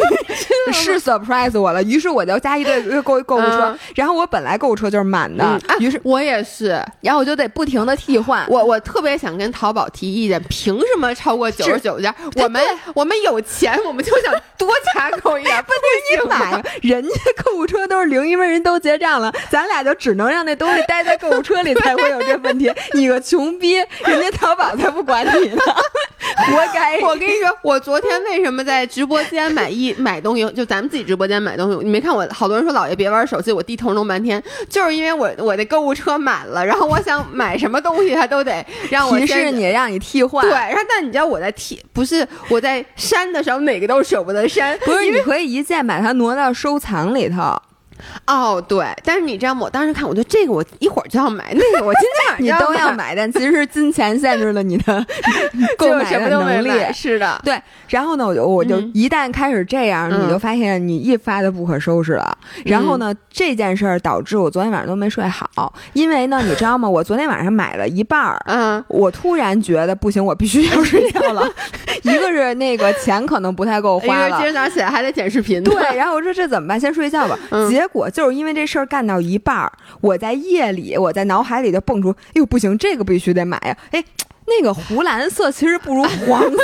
[0.73, 1.83] 是 surprise 我了。
[1.85, 8.47] 于是我就加一堆购购物车，然后我本来购物车就是满的，于是我也是，然后我就得不停的替换。
[8.49, 12.13] 我我特别想跟淘宝提意见，凭什么超过九十九件？
[12.35, 12.63] 我们
[12.95, 15.57] 我们有钱，我们就想多加购一点。
[15.65, 22.71] 不是你买，人家购物车都是零，因为人都结账了，咱俩就只能让那东西待在购物车里才会有这问题。
[22.93, 25.63] 你个穷逼，人家淘宝才不管你呢，
[26.51, 26.99] 活该！
[27.01, 32.27] 我跟你说，我昨天为什么在直播间买一 买东西，就咱们自己直播间买东西，你没看我？
[32.31, 40.43] 好多人说老爷别玩手机，我低头弄半天，就是因为我我的购物车满了，然后我想买什么东西，他都得 让我提示你，让你替换。
[40.43, 44.77] 对，然后但你知道我在替，不是我在删的时候，哪个都舍不得删。
[44.81, 47.57] 不是，你可以一键把它挪到收藏里头。
[48.27, 49.63] 哦，对，但是你知道吗？
[49.65, 55.05] 我当时看，我觉得这个我一会儿就要买，那个我今天晚上 你都要买，但其实金钱限制了你的
[55.79, 56.71] 购买的能力。
[56.93, 57.61] 是的，对。
[57.89, 62.37] 然后呢，我就我就一旦开始这样，你就发现你一发的不可收拾了。
[62.65, 66.89] 然后呢，这件事儿导致我昨天晚上都没睡好，因为呢，你知道吗？
[66.89, 71.49] 我昨天晚上买了一半儿，嗯，我突然觉得不行，我必须要睡觉了。
[72.03, 75.63] 一个是那个钱可能不太够花了，今儿早上起来还得剪视频。
[75.63, 76.79] 对，然后我说这怎么办？
[76.79, 77.39] 先睡觉吧。
[77.69, 83.79] 结结果就是因为这事儿干到一半儿，我在夜里，我在脑海里就蹦出，哎呦不行，这个必须得买呀！
[83.93, 84.05] 哎，
[84.47, 86.57] 那个湖蓝色其实不如黄色。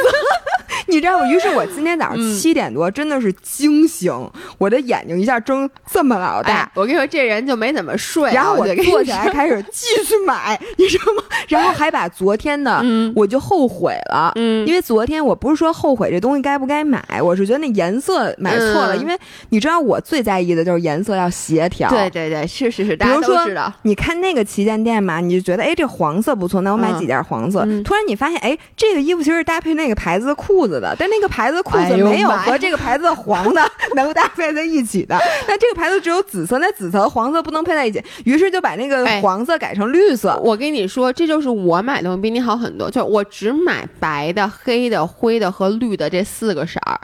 [0.88, 1.26] 你知道吗？
[1.26, 4.12] 于是我今天早上七点多真的是惊醒，
[4.58, 6.70] 我的眼睛一下睁这么老大。
[6.74, 8.30] 我跟你说，这人就没怎么睡。
[8.32, 11.22] 然后我就坐起来开始继续买， 你知道吗？
[11.48, 12.82] 然后还把昨天的
[13.14, 19.16] 我就后悔了，嗯，因为昨天我不是说后悔这东西该不该买，我是觉得那颜色买错了，因为
[19.50, 21.88] 你知道我最在意的就是颜色要协调。
[21.88, 23.72] 对对对，是是是，大家都知道。
[23.82, 27.66] 你看那个旗舰店嘛，你就觉得哎，这黄色不错，那我买几件黄色。
[27.84, 33.62] 突然你发现，哎，这个衣服其实是搭配那个牌子的裤子的，但那个牌子的裤子没有和这个牌子的黄的
[33.94, 35.18] 能搭配在一起的。
[35.46, 40.38] 那这个牌子只有紫色，那紫色和黄色不能配在一起，于是就把那个黄色改成绿色。
[40.42, 47.00] 我跟你说，这就是我买东西比你好很多，就我只买白的、黑的、灰的和绿的这四个色儿。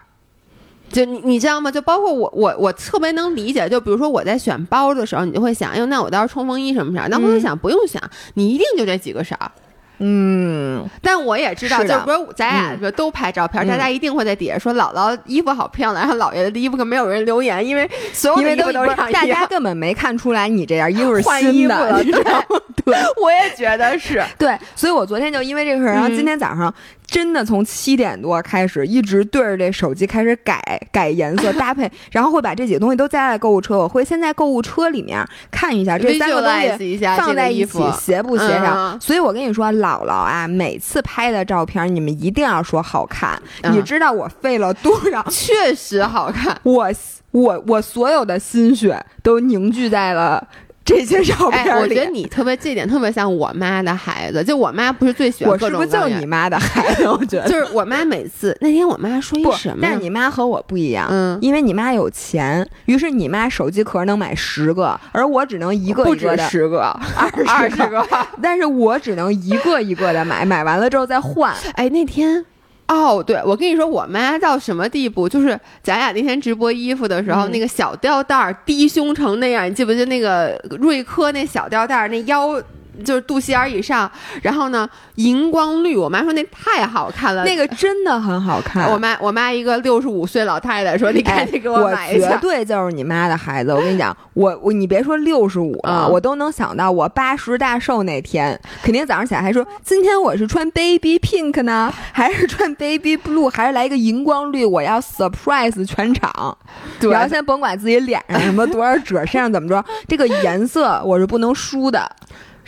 [0.90, 1.70] 就你你知道吗？
[1.70, 3.68] 就包括我我我特别能理解。
[3.68, 7.08] 就比如说我在选包的时候，你就会想，哎呦，那我到时候冲锋衣什么色儿？
[7.10, 8.02] 那我就想不用想，
[8.34, 9.52] 你一定就这几个色儿。
[9.98, 22.04] 嗯，但我也知道，就不是咱俩说都拍照片，大家一定会在底下说姥姥衣服好漂亮，然后姥爷的衣服可没有人留言，因为所有的衣服都是大家根本没看出来你这件衣服是新的，
[22.84, 24.22] 对，我也觉得是。
[24.38, 26.72] 对，所以我昨天就因为这个事儿，然后今天早上。
[27.08, 30.60] 真的从七点多开始，一直对着这手机开始改
[30.92, 33.78] 改颜色搭配，然后会把这几个东西都加在购物车。
[33.78, 38.94] 我会先在购物车里面看一下这三个东西放在一起协不协调。
[39.00, 43.40] 所以我跟你说，姥姥姥啊，每次拍的照片你们一定要说好看。
[43.72, 45.24] 你知道我费了多少？
[45.30, 46.58] 确实好看。
[46.62, 46.88] 我
[47.30, 50.46] 我我所有的心血都凝聚在了。
[50.88, 57.06] 这些照片，我觉得你特别这点特别像我妈的孩子，就我妈不是最喜欢我是不是就是你妈的孩子？
[57.06, 66.98] 我觉得 就是我妈每次那天我妈说一什么，但是你妈和我不一样，嗯，因为你妈有钱，于是你妈手机壳能买十个，而我只能一个一个的十个
[67.46, 68.06] 二十个，
[68.42, 71.54] 但是我只能一个一个的买，买完了之后再换。
[71.74, 72.44] 哎，那天。
[72.88, 75.28] 哦，对，我跟你说，我妈到什么地步？
[75.28, 82.60] 就是咱俩那天直播衣服的时候，那个小吊带儿低胸成那样，你记不记得那个瑞科那小吊带儿那腰？
[83.04, 84.10] 就是肚脐眼以上，
[84.42, 85.96] 然后呢，荧光绿。
[85.96, 88.90] 我妈说那太好看了，那个真的很好看。
[88.90, 93.72] 我妈，我妈一个六十五岁老太太说：“你赶紧给我买一下。”绝对就是你妈的孩子。
[93.72, 104.64] 我跟你讲，我我你别说六十五了，我都能想到我八十大寿那天，肯定早上起来还说：“今天我是穿 baby pink 呢，还是穿 baby blue，还是来一个荧光绿？
[104.64, 106.56] 我要 surprise 全场。”
[107.00, 112.08] 然后先甭管自己脸上什么多少褶，身上怎么着，这个颜色我是不能输的。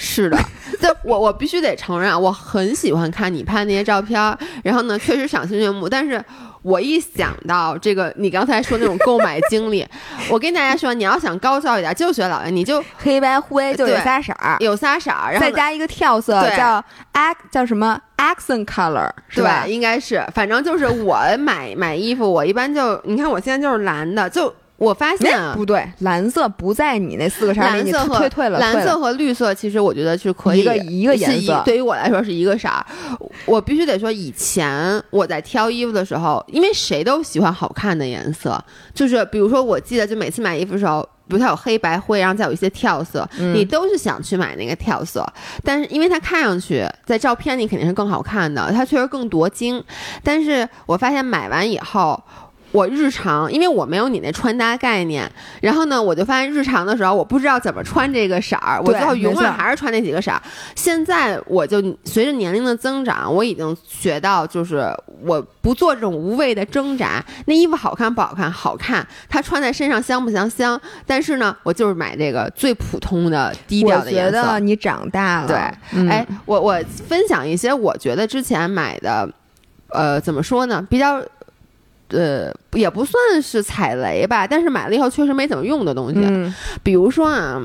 [0.03, 0.39] 是的，
[0.81, 4.19] 这我我必须得承认，我很喜欢看你拍那些照片，
[4.65, 5.87] 然后呢，确实赏心悦目。
[5.87, 6.25] 但是
[6.63, 9.87] 我一想到这个，你刚才说那种购买经历，
[10.31, 16.83] 我跟大家说，你要想高效一点，就学老爷，你就黑白灰就有仨色儿，有仨色儿，然后再加一个跳色，叫
[17.13, 19.67] ac 叫什么 accent color 是吧？
[19.67, 24.53] 应该是，反正就是我买买衣服，我一般就你看我现在就是蓝的，就。
[24.81, 28.59] 我发现不对，蓝色不在你那四个色里，你退退了。
[28.59, 32.83] 蓝色和绿色其实我觉得是可以一个一个颜色，对于我来说是一个色儿。
[33.45, 38.59] 我必须得说，以前我在挑衣服的时候，因为谁都喜欢好看的颜色，
[38.95, 45.31] 就是比如说，我记得就每次买衣服的时候，比如它有黑白灰，然后再有一些跳色，你都是想去买那个跳色。
[45.63, 49.85] 但是因为它看上去在照片里肯定是更好看的，它确实更夺精。
[50.25, 52.19] 但是我发现买完以后。
[52.73, 55.31] 我日常，因为我没有你那穿搭概念，
[55.61, 60.41] 然后呢，我就发现日常的时候，我不知道怎么穿这个色儿，我最后永远还是穿那几个色儿。
[60.77, 64.89] 现在我就随着年龄的增长，我已经学到，就是
[65.23, 67.25] 我不做这种无谓的挣扎。
[67.47, 68.51] 那衣服好看不好看？
[68.51, 70.49] 好看，它穿在身上香不香？
[70.49, 70.81] 香。
[71.07, 74.39] 但是呢，我就是买这个最普通的、低调的颜色。
[74.39, 75.49] 我觉得你长大了。
[75.49, 79.29] 对，哎，我我分享一些我觉得之前买的，
[79.89, 80.87] 呃，怎么说呢？
[80.89, 81.21] 比较。
[82.11, 86.21] 呃，也不算是踩雷吧，但是买了以后确实没怎么用的东西，
[86.83, 87.63] 比如说啊。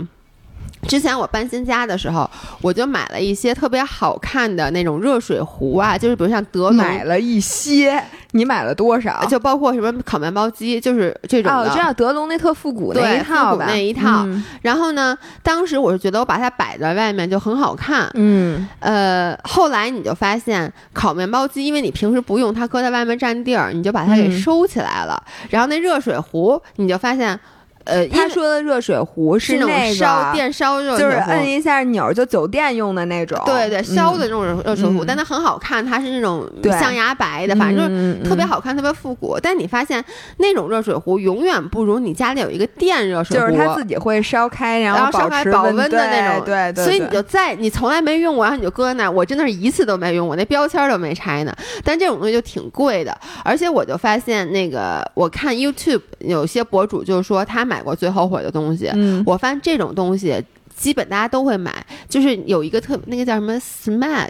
[0.87, 2.29] 之前我搬新家的时候，
[2.61, 9.25] 我就买了一些特别好看的那种热水壶啊，就是比如像德龙买了一些，你买了多少？
[9.25, 11.69] 就包括什么烤面包机，就是这种的。
[11.69, 14.25] 哦，知道德龙那特复古那一套那一套。
[14.61, 18.09] 然后呢，当时我是觉得我把它摆在外面就很好看。
[18.13, 18.67] 嗯。
[18.79, 25.21] 呃，后来你就发现烤面包机，因为你平时不用，它搁在外面占地儿，你就把它给收起来了。
[25.49, 27.39] 然后那热水壶，你就发现。
[27.85, 33.39] 呃，他说的热水壶是那种烧电烧热，就是摁一下钮就酒店用的那种。
[33.45, 39.39] 对对，烧的那种热水壶，但它很好看，它是那种象牙白的，反正就是特别好看，特别复古。
[39.41, 40.03] 但你发现
[40.37, 46.43] 那种热水壶永远不如你家里有一个电热水壶，就是它自己会烧开，然后烧开保温的那种。
[46.45, 46.83] 对对。
[46.83, 51.55] 所以你就在你从来没用过，然后你就搁那，我真的是一次都没用过，那标签都没拆呢。
[51.83, 58.89] 但这种东西就挺贵的，而且我就发现那个，我看 YouTube 有些博主就是说他买过最后悔的东西。
[58.93, 60.43] 嗯，我发现这种东西
[60.75, 61.73] 基本大家都会买，
[62.09, 64.29] 就是有一个特那个叫什么 Smag，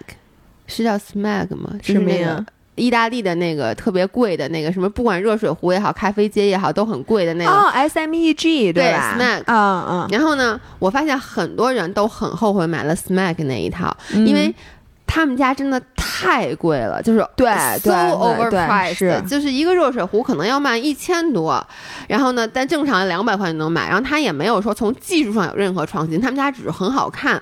[0.68, 1.74] 是叫 Smag 吗？
[1.82, 7.52] 是那个意大利的那个特别贵的那个什么，不管热水壶也好，咖啡机也好，都很贵的那个。
[7.52, 10.08] 哦，S M E G 对吧？Smag，嗯嗯。
[10.12, 14.54] 然后呢，我发现很多人都很后悔买了 Smag 那一套，因为。
[15.08, 15.80] 他们家真的
[16.26, 17.48] 太贵了，就是对
[17.80, 21.66] ，so overpriced，就是一个热水壶可能要卖一千多，
[22.08, 27.42] 然后呢，但正常两百块就能买，然后它也没有说从技术上有任何创新，他们家只是很好看。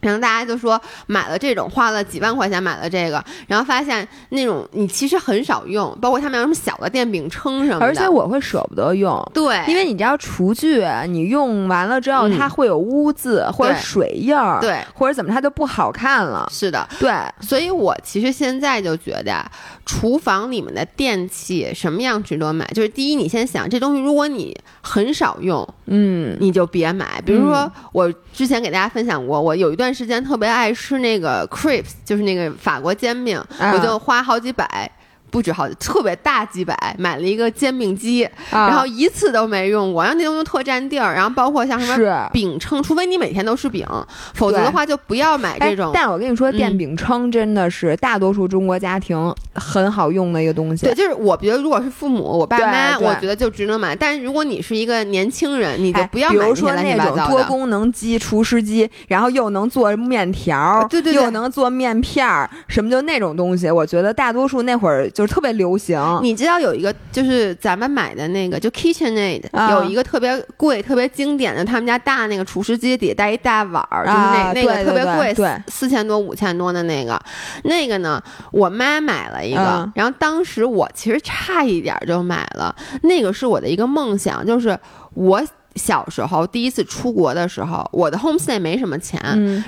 [0.00, 7.84] 然后大家就说买了这种花了几万块钱买了这个，然后发现那种你其实很少用，包括他们有什么小的电饼铛什么的。
[7.84, 16.48] 而且我会舍不得用，对，因为你知道厨具你用完了之后它会有污渍或者水印儿，对，或者怎么它就不好看了。
[16.52, 19.44] 是的，对，所以我其实现在就觉得
[19.84, 27.20] 厨房里面的电器什么样值得买，就是第一，你先想这东西如果你很少用，嗯，你就别买。
[27.26, 29.87] 比如说我之前给大家分享过，我有一段。
[29.88, 34.90] 段时间特别爱吃那个 crepes，就是那个法国煎饼，我就花好几百。
[35.30, 43.86] 不止好特别大几百，买了一个煎饼机，然后一次都没用过，然后那东西特占地儿，然后包括像什么饼铛，除非你每天都吃饼，
[44.34, 45.90] 否则的话就不要买这种。
[45.92, 50.86] 但我跟你说，电饼铛真的是大多数中国家庭很好用的一个东西。
[50.86, 53.94] 对，就是我觉得如果是父母，我爸妈，我觉得就值得买。
[53.94, 56.36] 但是如果你是一个年轻人，你就不要买。
[56.36, 65.10] 比如说那种多功能机、厨师机，然后又能做面条，对对，又能做面片儿，什么就那种东西，我觉得大多数那会儿。
[65.18, 69.42] 就是特别流行，你知道有一个就是咱们买的那个，就 KitchenAid
[69.72, 77.20] 有一个特别贵、特别经典的，他们家大那个厨师机底下带一大碗儿，就是那那个特别贵，对，四千多、五千多的那个。
[77.64, 82.72] 那个呢，我妈买了一个，然后当时我其实差一点就买了。
[83.02, 84.78] 那个是我的一个梦想，就是
[85.14, 85.42] 我
[85.74, 89.20] 小时候第一次出国的时候，我的 homestay 没什么钱，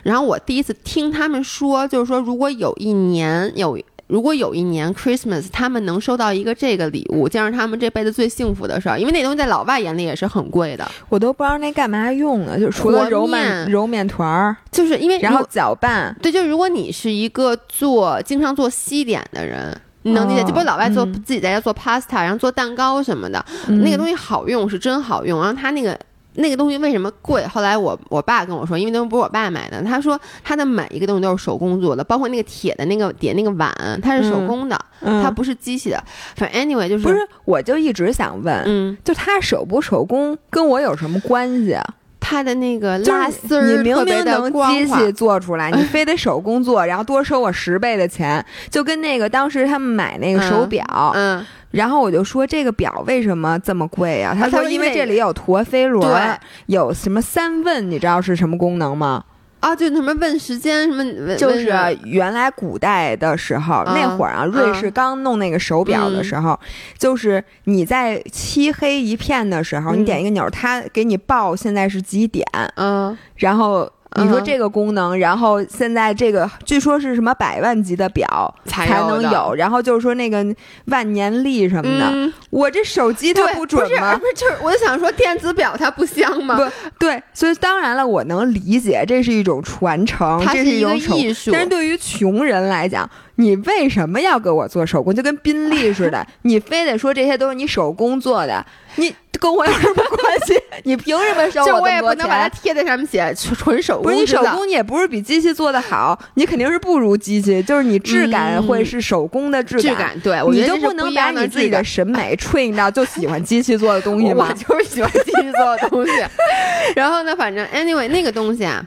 [0.05, 3.77] 然后我第一次听他们说，就是说如果有一年有。
[4.11, 10.87] 如果有一年 Christmas 他们能收到一个这个礼物，将是他们这辈子最幸福的事儿，因为那东西在老外眼里也是很贵的。
[11.09, 16.15] 我都不知道那干嘛用的，就除了揉面揉面团儿，就是因为然后搅拌。
[16.21, 20.43] 对，就如果你是一个做经常做西点的人，你能理解？
[20.43, 25.97] 就不是老外做自己在家做 pasta，然后做蛋糕什么的，那个东西好用是真好用，然后它那个。
[26.35, 27.45] 那个东西为什么贵？
[27.47, 29.83] 后来我我爸跟我说，因为那不是我爸买的。
[29.83, 33.73] 他说他的每一个东西都是手工做的，包括那个铁的那个点那个碗，
[34.03, 36.03] 它是手工的，它不是机器的。
[36.37, 41.85] 反正 anyway 就是不是，我就一直想问，嗯，就他手不手工跟我有什么关系啊？
[42.21, 51.45] 他的那个拉丝儿，你明明能机器做出来， 你非得手工做，然后多收我十倍的钱，就跟那个当时他们买那个手表，嗯。
[51.71, 54.35] 然后我就说这个表为什么这么贵啊？
[54.39, 59.25] 他说因为这里有陀飞轮，有什么三问，你知道是什么功能吗？
[59.61, 61.71] 啊，就什么问时间什么，就是
[62.05, 66.59] 原来古代的时候那会儿啊，瑞士刚弄那个手表的时候，
[66.97, 72.47] 就是你在漆黑一片的时候，你点一个钮，它给你报现在是几点，
[72.77, 73.91] 嗯，然后。
[74.17, 80.45] 你说这个功能，然后现在这个据说是什么百万级的表才能有，然后就是说那个
[80.87, 84.17] 万年历什么的，我这手机它不准吗？
[84.19, 86.57] 不是，就是我就想说电子表它不香吗？
[86.57, 86.65] 不
[86.99, 93.09] 对，所以当然了，我能理解这是一种传承，这是一种艺术，但是对于穷人来讲。
[93.37, 95.15] 你为什么要给我做手工？
[95.15, 98.63] 就跟宾利似的， 你非得说这些都是你手工做的，
[99.01, 100.61] 你跟我有什么关系？
[100.85, 104.05] 你凭什么收我就我也不能把它贴在上面写纯手工。
[104.05, 110.19] 不是你手工，你也不是比机器做的好，你肯定是不如机器，就是你质感会是手工的质感。
[110.21, 114.49] 对，你就不能把你自己的审美 train 到就喜欢机器做的东西吗？
[114.51, 116.13] 我就是喜欢机器做的东西。
[116.95, 118.85] 然后呢，反正 anyway 那个东西啊。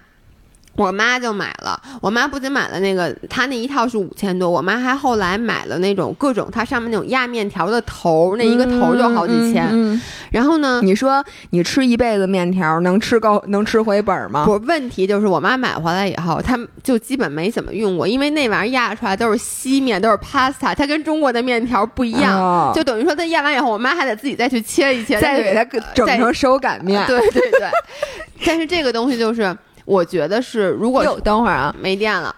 [0.75, 9.67] 我妈就买了，我妈不仅买了那个，她那一套是五千多，我妈还后来买了那种各种，它上面那种压面条的头，那一个头就好几千。
[9.67, 10.01] 嗯嗯
[10.31, 14.45] 然后呢，你说你吃一辈子面条，能吃够能吃回本吗？
[14.45, 25.63] 不，问题就是我妈买回来以后，她就基本没怎么用过，因为那玩意儿压出来都是稀面，都是 pasta，它跟中国的面条不一样，哦就等于说它压完以后，我妈还得自己再去切一切，再给它
[25.93, 27.05] 整成手擀面。
[27.05, 27.69] 对对对。
[28.45, 29.55] 但是这个东西就是，
[29.85, 32.35] 我觉得是，如果，等会儿啊，没电了。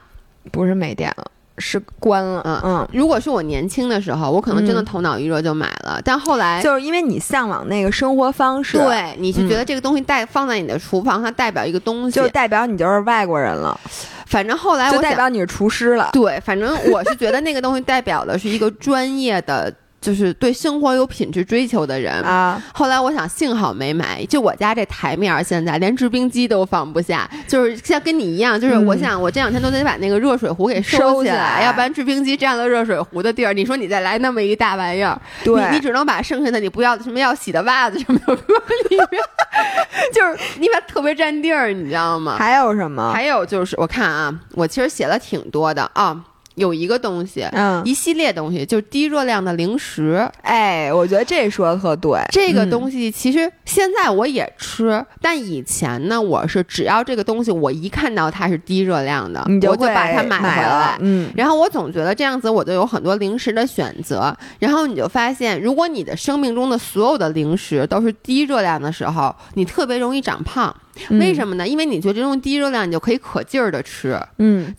[0.52, 1.26] 不是没电了，
[1.58, 2.42] 是关了。
[2.46, 13.80] 嗯嗯，如果是我年轻的时候，我可能真的嗯头脑一热就买了，但后来就是因为你向往那个生活方式，，对你是觉得嗯这个东西带放在你的厨房，它代表一个东西就，代表你就是外国人了，
[14.28, 16.12] 反正后来就我想，代表你是厨师了。
[16.14, 19.74] 对，反正我是觉得那个东西代表的是一个专业的，
[20.06, 22.14] 就是对生活有品质追求的人。
[22.22, 24.24] 啊，后来我想，幸好没买。
[24.26, 33.54] 就我家这台面儿，现在连制冰机都放不下，就是像跟你一样，就是嗯我想，我这两天都得把那个热水壶给起收起来要不然制冰机占了热水壶的地儿。
[33.54, 38.54] 你说你再来那么一大玩意儿，对，你你只能把剩下的你不要的什么要洗的袜子什么都搁
[38.90, 39.22] 里面，
[40.14, 42.36] 就是你把特别占地儿，你知道吗？
[42.38, 43.12] 还有什么？
[43.14, 46.20] 还有就是我看啊，我其实写了挺多的啊，
[46.56, 50.28] 有一个东西，嗯，一系列东西，就是低热量的零食。
[50.42, 52.20] 哎，我觉得这说的特对。
[52.30, 60.98] 这个嗯东西其实现在我也吃，但以前呢，我是只要这个东西我一看到它是低热量的，我就把它买回来。。
[61.02, 70.74] 嗯，然后我总觉得这样子我就有很多零食的选择，然后你就发现，如果你的生命中的所有的零食都是低热量的时候，你特别容易长胖。
[71.10, 71.68] 为什么呢？
[71.68, 74.18] 因为你觉得这种低热量，你就可以可劲儿的吃。
[74.38, 74.74] 嗯？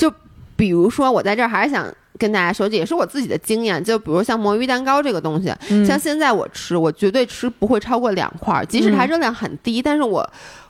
[0.57, 1.87] 比如说，我在这儿还是想
[2.19, 3.83] 跟大家说，这也是我自己的经验。
[3.83, 10.29] 就比如像魔芋蛋糕这个东西，嗯，像现在我吃，我绝对吃不会超过两块儿，即使它嗯热量很低，但是我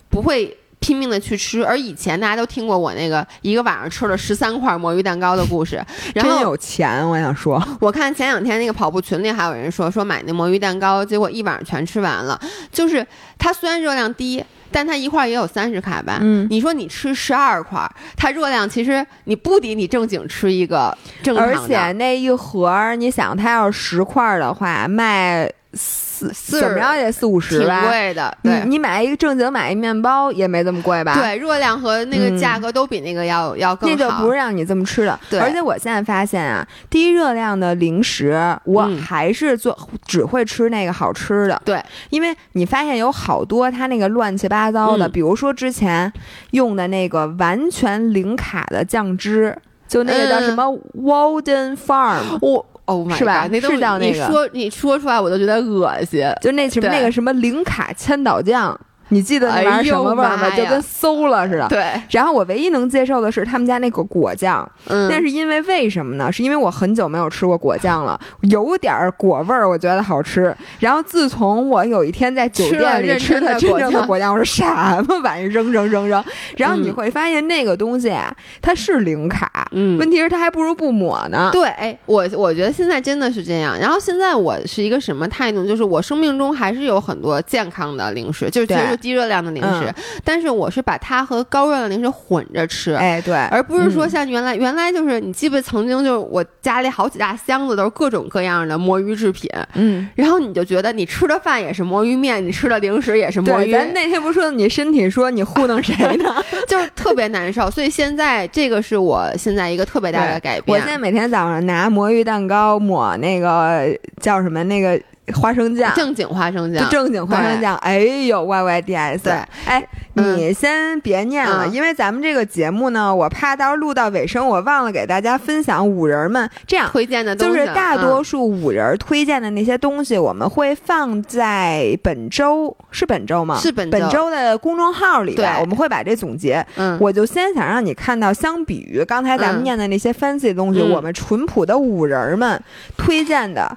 [0.08, 0.56] 不会。
[0.78, 5.76] 拼命的去吃，而以前大家都听过我那个一个晚上吃了十三块魔芋蛋糕的故事，
[6.14, 12.38] 然真后有钱，我想说， 我看前两天那个跑步群里还有人说说买那魔芋蛋糕，结果一晚上全吃完了。
[12.70, 13.04] 就是
[13.38, 16.18] 它虽然热量低，但它一块儿也有三十卡吧。
[16.20, 21.52] 嗯你说你吃十二块儿，它热量其实你不抵你正经吃一个正常的。
[21.60, 27.80] 而且那一盒儿，你想，它要是十块儿的话，卖四四怎么着也得四五十吧？
[27.80, 28.64] 挺贵的，你对。
[28.66, 31.14] 你买一个正经买一面包也没这么贵吧？。
[31.14, 33.96] 对，热量和那个价格都比那个要、要更好。
[33.96, 38.32] 那就不是让你这么吃的，对而且我现在发现啊，低热量的零食，
[38.64, 41.60] 我嗯还是做、只会吃那个好吃的。
[41.64, 46.10] 对，因为你发现有好多它那个乱七八糟的，嗯比如说之前
[46.52, 49.56] 用的那个完全零卡的酱汁，
[49.86, 50.64] 就那个叫什么
[50.98, 53.46] Walden Farm，、我 Oh my 是吧？
[53.50, 54.18] 那都是叫那个。
[54.18, 56.24] 你说你说出来我都觉得恶心。
[56.40, 58.78] 就那什么那个什么零卡千岛酱，
[59.08, 60.50] 你记得那玩意儿什么味儿吗？
[60.56, 61.68] 就跟馊了似的。
[61.68, 66.30] 对，然后我唯一能接受的是他们家那个果酱，嗯，但是因为为什么呢？
[66.32, 70.54] 是因为我很久没有吃过果酱了，有点儿果味儿，我觉得好吃。
[70.80, 74.64] 然后自从我有一天在酒店里吃的真正果酱的果酱，我说什
[75.06, 76.22] 么玩意儿，扔扔扔扔。
[76.56, 81.50] 然后你嗯会发现那个东西啊，它是零卡，嗯问题是它还不如不抹呢。
[81.52, 83.78] 对，哎，我我觉得现在真的是这样。
[83.78, 85.66] 然后现在我是一个什么态度？
[85.66, 89.94] 就是我生命中还是有很多健康的零食，就是其实对是低热量的零食，嗯
[90.24, 92.94] 但是我是把它和高热量的零食混着吃。
[92.94, 100.08] 哎，对，而不是说嗯像原来，原来就是你记不曾经就是我家里好几大箱子都是各种各样的魔芋制品，嗯。
[100.14, 106.34] 然后你就觉得你吃的饭也是魔芋面，你吃的零食也是魔对，芋，咱那天不是说你身体说你糊弄谁呢？
[106.66, 107.70] 就是特别难受。
[107.70, 110.64] 所以现在这个是我现在一个特别大的改变。
[110.66, 113.86] 我现在每天早上拿魔芋蛋糕抹那个
[114.20, 115.00] 叫什么那个
[115.34, 119.32] 花生酱，正经花生酱，正经花生酱，哎呦，Y Y D S，对，
[119.66, 120.36] 哎，嗯。
[120.36, 121.72] 你先别念了，嗯。
[121.72, 126.48] 因为咱们这个节目呢，我怕到时候录到尾声，我忘了给大家分享五人们。
[126.66, 126.88] 这样。
[126.90, 133.58] 推荐的，就是大多嗯数五人推荐的那些东西，我们会放在本周是本周吗？
[133.58, 133.98] 是本周。
[133.98, 135.60] 本周的公众号里边，对。
[135.60, 136.64] 我们会把这总结。
[136.76, 139.64] 嗯，我就先想让你看到，相比于刚才咱们嗯。
[139.64, 140.90] 念的那些 fancy 的东西，嗯。
[140.90, 142.62] 我们淳朴的五人们
[142.96, 143.76] 推荐的，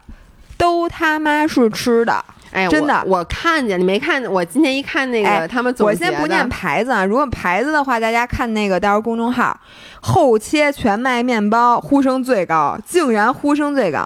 [0.60, 2.24] 都他妈是吃的。
[2.52, 4.24] 哎，真的我，我看见你没看？
[4.26, 9.56] 我今天一看那个、哎他们总，我先不念牌子啊，如果牌子的话，大家看那个到时候公众号
[10.02, 14.04] 后切全麦面包呼声最高，竟然呼声最高。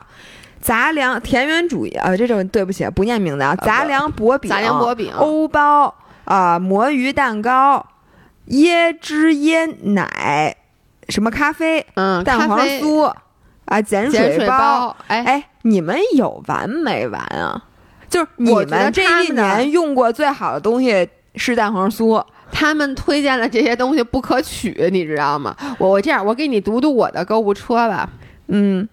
[0.61, 3.55] 杂粮田园主义啊，这种对不起，不念名字啊。
[3.55, 5.93] 杂粮薄饼、杂粮薄饼欧包
[6.25, 7.85] 啊、魔芋蛋糕、
[8.49, 10.55] 椰汁椰奶，
[11.07, 13.13] 什么咖啡、嗯，蛋黄酥
[13.65, 14.57] 啊、碱碱水包。
[14.57, 17.63] 包，哎，哎，你们有完没完啊？
[18.09, 25.55] 就是你们这一年用过最好的东西是蛋黄酥，他们推荐的这些东西不可取，你知道吗？
[25.79, 28.09] 我我这样，我给你读读我的购物车吧。
[28.47, 28.87] 嗯。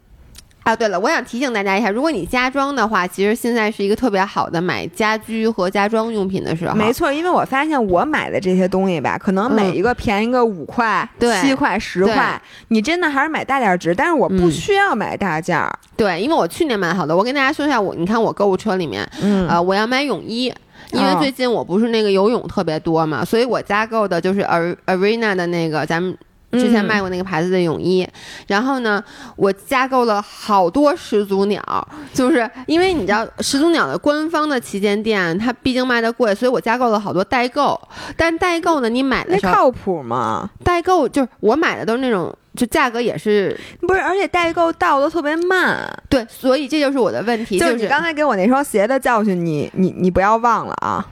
[0.62, 6.74] 啊，对了，我想提醒大家一下，如果你家装的话，其实现在是一个特别好的买家居和家装用品的时候。
[6.76, 11.08] 没错，因为我发现我买的这些东西吧，可能每一个便宜个五块、
[11.40, 13.94] 七块、十块，你真的还是买大点值。
[13.94, 15.76] 但是我不需要买大件儿。
[15.96, 17.16] 对，因为我去年买好的。
[17.16, 19.02] 我跟大家说一下，我你看我购物车里面，
[19.48, 20.52] 呃，我要买泳衣，
[20.92, 24.42] 因为最近我不是那个游泳特别多嘛，所以我加购的就是
[24.86, 26.16] Arena 的那个咱们。
[26.52, 28.06] 之前卖过那个牌子的泳衣，
[28.48, 29.02] 然后呢，
[29.36, 37.80] 我加购了好多始祖鸟，就是因为你知道始祖鸟的官方的旗舰店，它毕竟卖的贵，所以我加购了好多代购。
[38.16, 40.50] 但代购呢，你买的那靠谱吗？
[40.64, 45.88] 代购就是我买的都是那种，就价格也是不是，而且代购到的特别慢。
[46.08, 47.58] 对，所以这就是我的问题。
[47.58, 51.06] 就是你刚才给我那双鞋的教训，你你你不要忘了啊。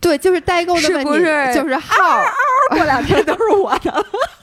[0.00, 1.94] 对，就是代购的问题，就是号
[2.70, 4.04] 过两天都是我的。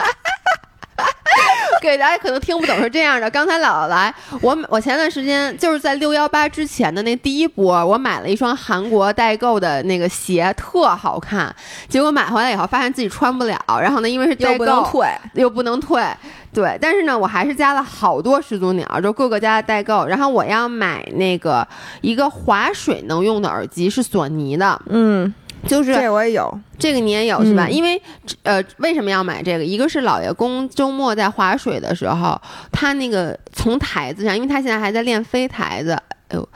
[1.80, 11.54] 给大家可能听不懂是这样的，刚才姥姥来，我我前段时间就是在六幺八之前的那第一波，我买了一双韩国代购的那个鞋，特好看。
[11.88, 13.58] 结果买回来以后，发现自己穿不了。
[13.80, 16.04] 然后呢，因为是代购，又不能退，又不能退。
[16.52, 20.04] 对，但是呢，我还是加了好多始祖鸟，就各个家的代购。
[20.04, 21.66] 然后我要买那个
[22.02, 24.78] 一个划水能用的耳机，是索尼的。
[24.90, 25.32] 嗯。
[25.66, 27.68] 就是这我也有，这个你也有是吧？
[27.68, 28.00] 因为
[28.42, 29.64] 呃，为什么要买这个？
[29.64, 32.40] 一个是老爷公周末在划水的时候，
[32.72, 35.92] 他那个从台子上，因为他现在还在练飞台子。
[36.28, 36.48] 哎呦，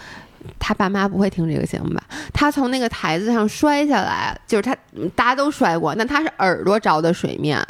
[0.59, 2.03] 他爸妈不会听这个节目吧？
[2.33, 4.77] 他从那个台子上摔下来，就是他
[5.15, 7.61] 大家都摔过，那他是耳朵着的水面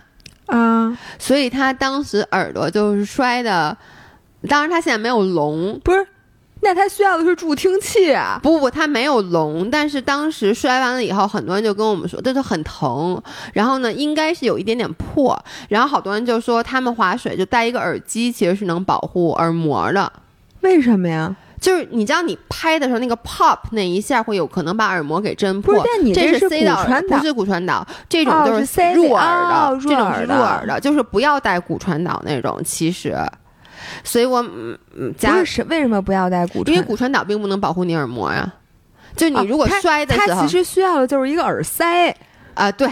[0.46, 3.76] 啊，所以他当时耳朵就是摔的。
[4.46, 6.06] 当然他现在没有聋，不是。
[6.64, 8.40] 那他需要的是助听器啊！
[8.42, 13.22] 不不，他没有聋，但是当时摔完了以后，很多人就跟我们说，这就很疼。
[13.52, 15.38] 然后呢，应该是有一点点破。
[15.68, 20.10] 然后好多人就说，他们划水就戴一个耳机，其实是能保护耳膜的。
[20.62, 21.36] 为什么呀？
[21.60, 25.84] 就是你知道，你拍的时候那个 pop 那一下会有可能把耳膜给震破。
[25.84, 32.58] 但你这是骨传导，不是骨传导，这种就是入耳的，这种是入耳的，就是不要戴骨传导那种。
[32.64, 33.14] 其实。
[34.02, 36.62] 所以，我嗯嗯，不是为什么不要戴骨？
[36.66, 38.52] 因为骨传导并不能保护你耳膜呀。
[39.16, 42.14] 就你如果摔的时候，它其实需要的就是一个耳塞
[42.54, 42.88] 啊，对，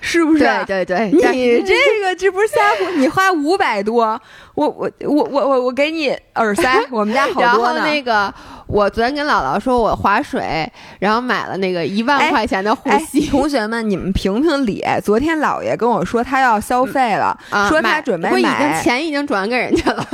[0.00, 0.44] 是不是？
[0.66, 2.98] 对对对，你这个这不是瞎胡？
[2.98, 4.20] 你花五百多，
[4.54, 7.84] 我我我我我我给你耳塞， 我们家好多呢。
[7.84, 8.32] 那个。
[8.68, 10.68] 我昨天跟姥姥说，我划水，
[10.98, 13.24] 然后买了那个一万块钱的护膝。
[13.28, 14.84] 同学们，你们评评理。
[15.04, 17.38] 昨天姥爷跟我说他要消费了，
[17.68, 20.04] 说他准备买，钱已经转给人家了。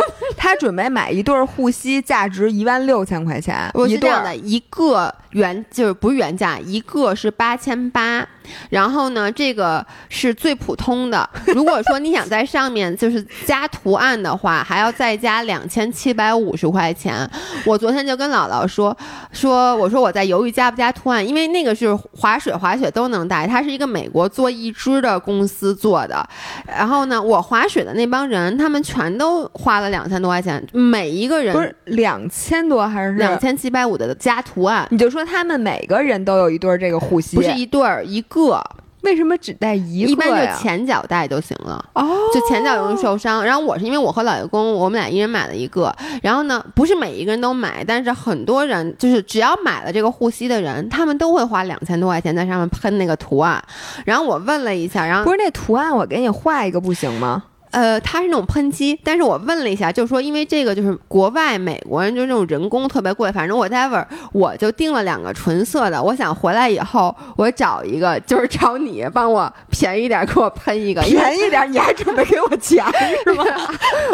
[0.43, 3.71] 他准备买一对护膝，价值一万六千块钱。
[3.75, 8.27] 我是这样的，一个原就是不是原价，一个是八千八。
[8.71, 11.31] 然后呢，这个是最普通的。
[11.55, 17.17] 如果说你想在上面就是加图案的话，还要再加两千七百五十块钱。
[17.65, 18.95] 我昨天就跟姥姥说
[19.31, 26.29] 说，我说我在犹豫加不加图案，因为那个是滑水滑雪都能带，它是一个美国做一支的公司做的。
[26.67, 34.87] 然后呢，我滑雪的那帮人，他们全都花了两千多块钱，每一个人不是两千多还是两千七百五的加图案？
[34.91, 38.63] 你就说他们每个人都有一对这个护膝，不是一对儿一个。
[39.03, 43.45] 为什么只带一个一般就前脚带就行了哦，就前脚容易受伤。
[43.45, 45.93] 然后我是因为我和老爷公，我们俩一人买了一个。
[46.23, 53.61] 然后呢，不是每一个人都买，但是很多人就是只要买了这个护膝的人，他们都会花两千多块钱在上面喷那个图案。
[54.05, 57.43] 然后我问了一下，然后不是那图案，我给你画一个不行吗？
[57.73, 72.85] 呃，它是那种喷漆，但是我问了一下，就说因为这个就是国外美国人就是那种人工特别贵，反正我 ever 我就订了两个纯色的，我想回来以后我找一个，就是找你帮我便宜点给我喷一个， 便宜点，你还准备给我钱
[73.25, 73.43] 是吗？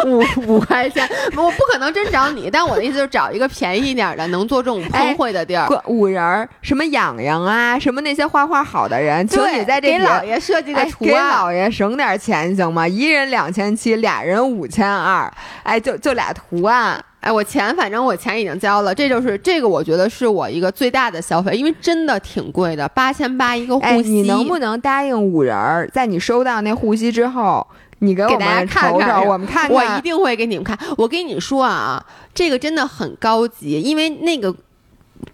[0.05, 1.05] 五五块钱，
[1.35, 5.67] 我不可能真找你，但我的意思就是找一个便宜一点的，能做这种喷绘的地儿。
[5.87, 12.87] 五人儿，什么痒痒啊，什么那些画画好的人，请你在这给老爷设计个图案，给老爷省点钱行吗？
[12.87, 13.48] 一人两。
[13.49, 15.31] 两千七，俩人五千二，
[15.63, 24.09] 哎，就就俩图案，哎，我钱反正我钱已经交了，这就是这个，我觉得是我一个最大的消费，因为真的挺贵的，八千八一个护膝。
[24.11, 27.65] 你能不能答应五人儿，在你收到那护膝之后，
[27.97, 29.27] 你给我们看看，
[29.71, 30.77] 我一定会给你们看。
[30.95, 34.55] 我跟你说啊，这个真的很高级，因为那个。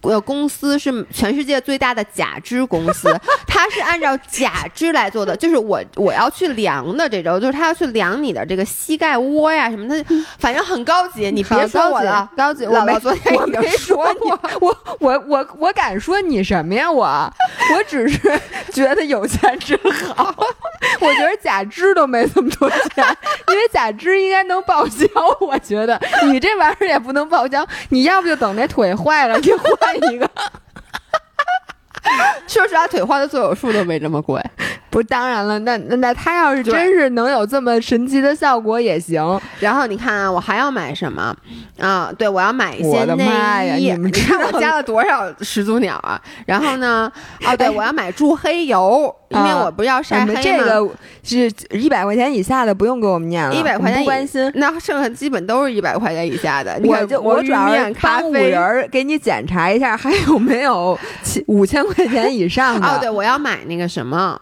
[0.08, 3.14] 呃公司是全世界最大的假肢公司，
[3.48, 10.06] 它是按照假肢来做的，就是我我要去量的这种，就是他要去量你的这个膝盖窝呀什么的，
[10.40, 11.32] 反正很高级。
[11.32, 16.92] 你别说我了，高级，我没昨天我没说你，我我我我敢说你什么呀？
[16.92, 18.20] 我我只是
[18.72, 19.78] 觉得有钱真
[20.16, 20.34] 好，
[21.00, 23.06] 我觉得假肢都没这么多钱，
[23.50, 25.06] 因为假肢应该能报销。
[25.40, 30.30] 我觉得你这玩意儿也不能报销，你要不就等那腿坏了，你换一个。
[32.48, 34.42] 说实话，腿画的做手术都没这么贵。
[34.96, 39.22] 不，当然了，那那那他要是真是能有这么神奇的效果也行。
[39.60, 41.36] 然后你看啊，我还要买什么
[41.78, 42.10] 啊？
[42.18, 43.92] 对，我要买一些内衣。
[43.92, 46.18] 你看我加了多少始祖鸟啊？
[46.46, 47.12] 然后呢？
[47.46, 50.42] 哦，对，我要买助黑油，因为我不要晒黑嘛。
[50.42, 50.90] 这个
[51.24, 53.54] 是一百块钱以下的，不用给我们念了。
[53.54, 56.80] 一百块钱不关心，那剩下基本都是一百块钱以下的。
[56.86, 60.98] 我就我主要是帮五人给你检查一下，还有没有
[61.48, 62.88] 五千块钱以上的。
[62.88, 64.40] 哦，对，我要买那个什么。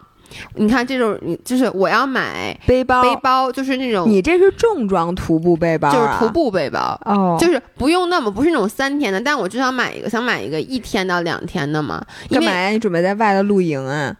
[0.54, 12.04] 你看，这种你就是我要买背包，背包就是那种你这是重装徒步背包，就是徒步背包哦，就是不用那么不是那种三天的，但我就想买一个，想买一个一天到两天的嘛。
[12.30, 12.68] 干嘛呀？
[12.68, 14.14] 你准备在外头露营啊？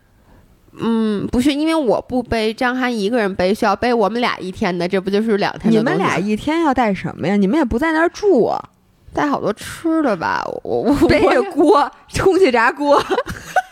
[0.76, 5.72] 嗯，不是，因为我不背，张涵一个人背需要背我们俩一天的，这不就是两天？
[5.72, 7.36] 你们俩一天要带什么呀？
[7.36, 8.52] 你们也不在那儿住，
[9.12, 10.44] 带好多吃的吧？
[10.64, 11.88] 我我背着锅，
[12.18, 13.00] 空 气炸锅。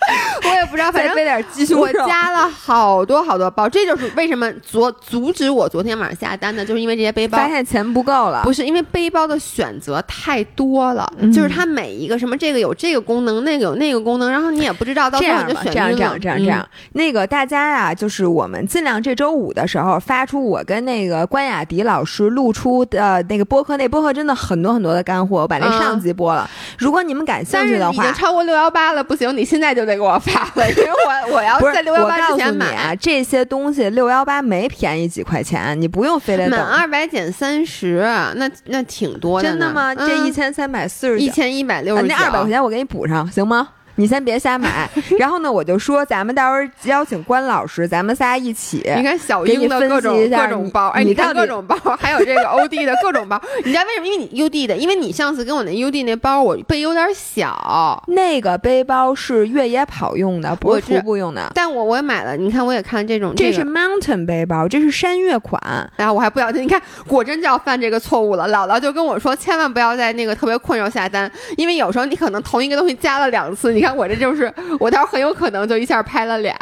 [0.45, 1.85] 我也不知道，反正背点鸡胸肉。
[1.85, 7.39] 我加了好多好多包，这就是为什么昨阻止我昨天晚上下单的，就是因为这些背包。
[7.39, 16.69] 发现钱不够了，不是因为背包的选择太多了，就是它每一个什么这个有这个功能，那个有那个功能，然后你也不知道到最后就选这样这样这样这样。
[16.93, 26.49] 那个大家呀，就是我们尽量这周五的时候发出我跟那个关雅迪老师录出的那个播客，那播客真的很多很多的干货，我把那上集播了。
[26.79, 29.92] 如果你们感兴趣的话，已经超过六幺八了，不行，你现在就得。
[29.95, 32.95] 给我发了，因为我我要在六幺八之前买啊。
[32.95, 38.01] 这些东西六幺八没便宜几块钱，你不用非得满二百减三十，
[38.37, 39.49] 那那挺多的。
[39.49, 39.95] 真的吗？
[39.95, 43.69] 这一千三百四十，一千一百六十，那二百块钱我给你补上，行吗？
[43.97, 44.89] 你先别瞎买，
[45.19, 48.83] 然后呢，我就说咱们到时候邀请关老师，咱们仨一起。
[48.97, 53.41] 你看小英的各种各种包，哎，你看各种包，还有这个欧弟的各种包。
[53.65, 54.07] 你知道为什么？
[54.07, 58.03] 因为你 UD 的，因为你上次跟我那 UD 那包，我背有点小。
[58.09, 61.51] 那个背包是越野跑用的，不是徒步用的。
[61.55, 65.61] 但我我也买了，你看我也看这种，这是 Mountain 背包，这是山岳款。
[65.97, 68.49] 然后我还不小心，你看果真就要犯这个错误了。
[68.49, 73.73] 姥姥就跟我说，千万不要在那个特别困时候下单，因为有时候你可能同一个东西加了两次。
[73.73, 74.53] 你看我这就是。
[74.81, 76.57] 我倒是很有可能就一下拍了俩，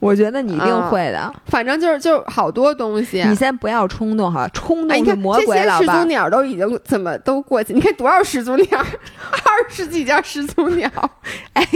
[0.00, 1.32] 我觉得你一定会的。
[1.46, 7.72] 反正就是就是好多东西，你先不要冲动哈，冲动是魔鬼老师祖鸟都已经怎么都过去？
[7.72, 8.78] 你看多少始祖鸟，
[9.30, 10.90] 二十几件始祖鸟，
[11.54, 11.66] 哎。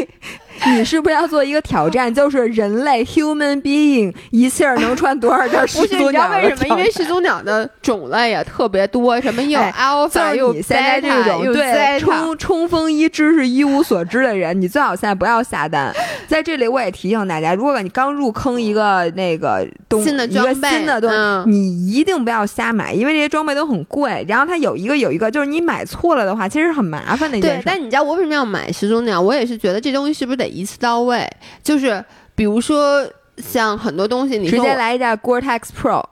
[0.67, 2.13] 你是不是要做一个挑战？
[2.13, 5.97] 就是人类 human being 一气儿能穿多少件始祖鸟？
[5.97, 6.69] 不是，你知道为什么？
[6.69, 15.93] 因为始祖鸟的种类也特别多，什么有 alpha，有你现在这种对冲冲锋衣知识一无所知的人，你最好现在不要下单。
[16.29, 24.25] 在这里我也提醒大家，如果你刚入坑一个那个东新的装备，新的东西，你一定不要瞎买，因为这些装备都很贵。
[24.29, 27.63] 然后它有一个有一个，就是你买错了的话，其实很麻烦的一件事。
[27.63, 29.21] 对，但你知道我为什么要买始祖鸟？
[29.21, 30.50] 我也是觉得这东西是不是得。
[30.51, 31.29] 一次到位，
[31.63, 33.07] 就是比如说
[33.39, 36.05] 像很多东西，你直接来一件 Gore-Tex Pro，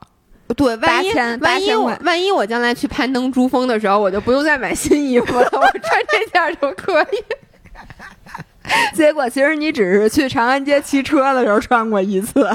[0.57, 2.23] 对，万一万一我万。
[2.23, 7.25] 一我将来去攀登珠峰的时候，我就不用再买新衣服了， 我穿这件就可以。
[8.95, 12.49] 结果其实你只是去长安街骑车的时候穿过一次，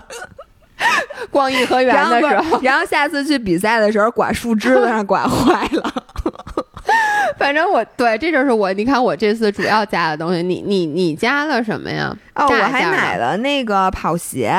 [1.32, 5.94] 逛颐和园的时候，然后下次去比赛的时候，刮树枝子上刮坏了。
[7.38, 8.72] 反正我对，这就是我。
[8.74, 12.16] 你看我这次主要加的东西，你你你加了什么呀？
[12.36, 14.52] 哦，我还买了那个跑鞋。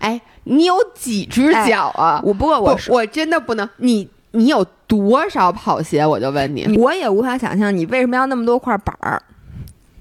[0.00, 2.20] 哎，你有几只脚啊？
[2.24, 3.68] 我不过我我真的不能。
[3.76, 6.04] 你你有多少跑鞋？
[6.04, 6.76] 我就问你。
[6.78, 9.22] 我也无法想象你为什么要那么多块板儿。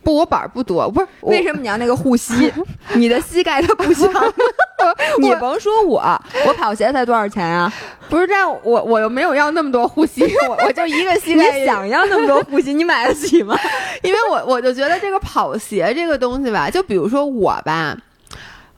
[0.01, 0.89] 不，我板儿不多。
[0.89, 2.51] 不是，为什么你要那个护膝？
[2.95, 4.09] 你的膝盖它不行。
[5.19, 6.01] 你甭说我，
[6.47, 7.71] 我跑鞋才多少钱啊？
[8.09, 11.59] 不是这样，我我又没有要那么多护膝，我我就一个 膝盖。
[11.59, 13.57] 你想要那么多护膝，你买得起吗？
[14.01, 17.95] 因为我我就觉得这个跑鞋这个东西吧，就比如说我吧，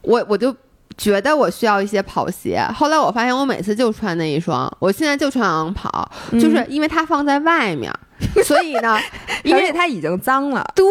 [0.01, 0.55] 我我就
[0.97, 2.61] 觉得我需要一些跑鞋。
[2.75, 7.91] 后来我发现我每次就穿那一双，我现在就穿昂跑，就是因为它放在外面，
[8.43, 8.99] 所以呢，
[9.43, 10.65] 因为它已经脏了。
[10.75, 10.85] 对。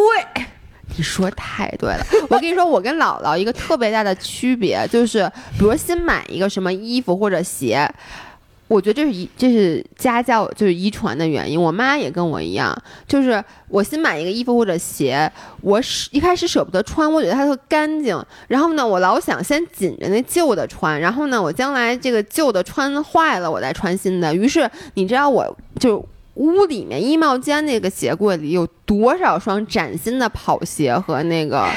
[0.97, 7.89] 你说太对了，我跟你说，我跟姥姥一个特别大的区别就是，比如新买一个什么衣服或者鞋，
[8.69, 11.61] 我觉得这是遗，这是家教，就是遗传的原因。
[11.61, 12.77] 我妈也跟我一样，
[13.09, 15.31] 就是我新买一个衣服或者鞋，
[15.63, 18.23] 我舍一开始舍不得穿，我觉得它特干净。
[18.47, 24.35] 然后呢，我老想先紧着那旧的穿，然后呢，我将来这个旧的穿坏了，我再穿新的。
[24.35, 26.05] 于是你知道，我就
[26.41, 31.69] 屋里面衣帽间那个鞋柜里有多少双崭新的跑鞋和那个。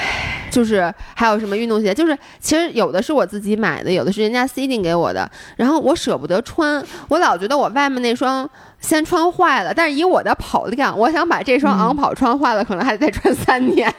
[0.49, 8.47] 就是还有什么运动鞋，就是其实有的是我自己买的，有的是人家 C 定给我的，然后我舍不得穿，我老觉得我外面那双
[8.79, 13.91] 先穿坏了，但是以我的跑量，我想把这双昂跑穿坏了，可能还得再穿三年。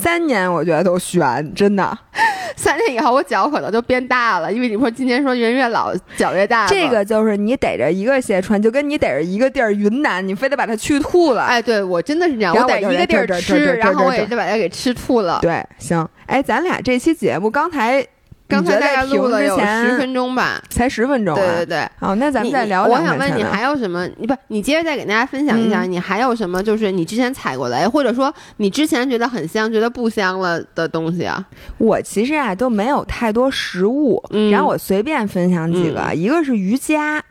[0.00, 1.98] 三年我觉得都悬，真的。
[2.56, 6.66] 三年以后我脚可能就变大了，因为你说今年说人越老脚越大。
[6.66, 11.42] 这个就是你逮着一个鞋穿，就跟你逮着一个地儿云南，你非得把它去吐了。
[11.42, 15.38] 哎，对我真的是这样，我逮一个地儿吃，然后我也就把它给吃吐了。
[15.42, 16.08] 对，行。
[16.26, 18.06] 哎，咱俩这期节目刚才。
[18.48, 21.34] 刚才大概录了有十分钟吧，才十分钟。
[21.34, 22.86] 对对对，好，那咱们再聊。
[22.86, 24.08] 我想问你还有什么？
[24.16, 26.62] 你不，你接着再给大家分享一下，你还有什么？
[26.62, 31.44] 就是你之前踩过雷，或者说你之前觉得很香，觉得不香了的东西啊？
[31.76, 37.22] 我其实啊都没有太多食物，然后我随便分享几个，一个是瑜伽。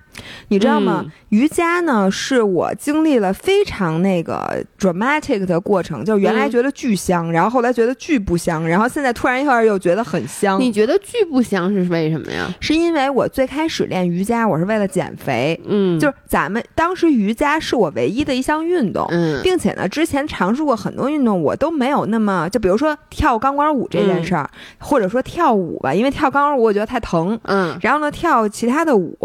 [0.49, 1.05] 你知道吗？
[1.29, 10.59] 瑜伽呢，是我经历了非常那个 dramatic 的过程，就是原来觉得巨香，然后后来觉得巨不香，然后现在突然一会儿又觉得很香。
[10.59, 12.53] 你觉得巨不香是为什么呀？
[12.61, 15.59] 是因为我最开始练瑜伽，我是为了减肥。
[15.65, 19.05] 嗯，就是咱们当时瑜伽是我唯一的一项运动。
[19.09, 24.49] 嗯，并且呢，之前尝试过很多运动，我都没有那么就比如说跳钢管舞这件事儿，
[24.79, 27.37] 或者说跳舞吧，因为跳钢管舞我觉得太疼。
[27.43, 29.17] 嗯，然后呢，跳其他的舞，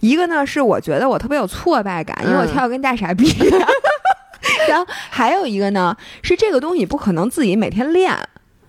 [0.00, 3.32] 一个呢是我觉得我特别有挫败感，因为我跳跟大傻逼。
[4.68, 8.12] 然后还有一个呢是这个东西不可能自己每天练，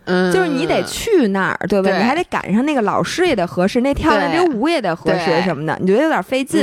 [0.06, 1.89] 嗯，就是你得去那儿，对吧？
[1.97, 6.62] 你还得赶上那个老师也得合适，那跳那支舞也得合适什么的，你觉得有点费劲。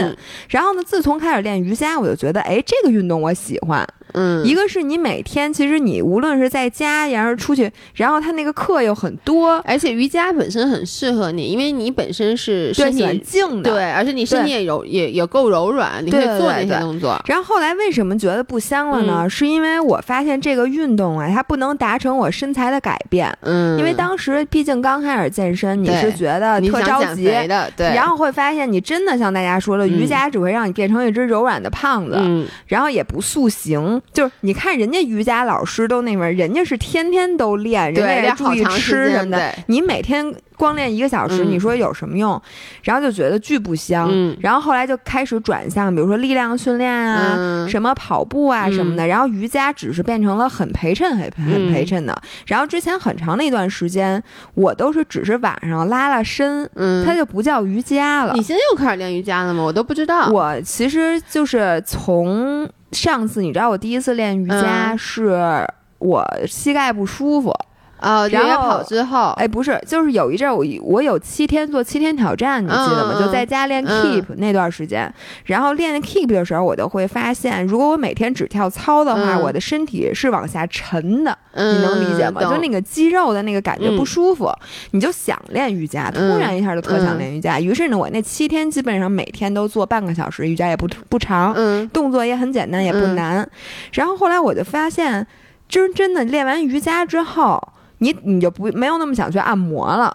[0.49, 3.87] 然后呢，自从开始练瑜伽，我就觉得，哎，这个运动我喜欢。
[4.13, 17.23] 嗯，一个是你每天，其实你无论是在家，然后出去，然后他那个课又很多，而且瑜伽本身很适合你，因为你本身是身体静的，对，而且你身体也柔，也也够柔软，你可以做那些动作。
[17.27, 19.31] 然后后来为什么觉得不香了呢？
[19.31, 23.30] 是因为我发现这个运动啊，它不能达成我身材的改变。
[23.41, 34.01] 嗯，因为当时毕竟刚开始健身，你是觉得特着急的，对，然后会发现你真的像大家说的，瑜伽只会让你变成一只柔软的胖子，嗯，然后也不塑形。
[34.13, 39.55] 就是你看人家瑜伽老师都那边，人家是天天都练，人家也注意吃什么的。
[39.67, 42.41] 你每天光练一个小时，你说有什么用？
[42.83, 44.11] 然后就觉得巨不香。
[44.41, 49.07] 然后后来就开始转向，比如说力量训练啊，什么跑步啊什么的。
[49.07, 52.15] 然后瑜伽只是变成了很陪衬、很很陪衬的。
[52.47, 56.69] 然后之前很长的一段时间，我都是只是晚上拉拉伸，
[57.07, 58.35] 它就不叫瑜伽了。
[58.35, 59.63] 你现在又开始练瑜伽了吗？
[59.63, 60.29] 我都不知道。
[60.29, 62.69] 我其实就是从。
[62.93, 65.65] 上次你知道我第一次练瑜伽是
[66.01, 67.55] 我膝盖不舒服。
[68.01, 73.21] 啊，然后跑之后，哎，不是，就是有一阵我我有七天做七天挑战，你记得吗？
[73.21, 75.13] 就在家练 Keep 那段时间，
[75.45, 82.41] 然后练 Keep 的时候，我就会发现，如果我每天只跳操的话，我的身体是往下沉的，你能理解吗？
[82.41, 84.51] 就那个肌肉的那个感觉不舒服，
[84.93, 87.61] 你就想练瑜伽，突然一下就特想练瑜伽。
[87.61, 91.55] 于是呢，我那七天基本上每天都做半个小时瑜伽，也不不长，
[91.93, 93.47] 动作也很简单，也不难。
[93.93, 95.27] 然后后来我就发现，
[95.69, 97.63] 真真的练完瑜伽之后。
[98.01, 100.15] 你你就不没有那么想去按摩了，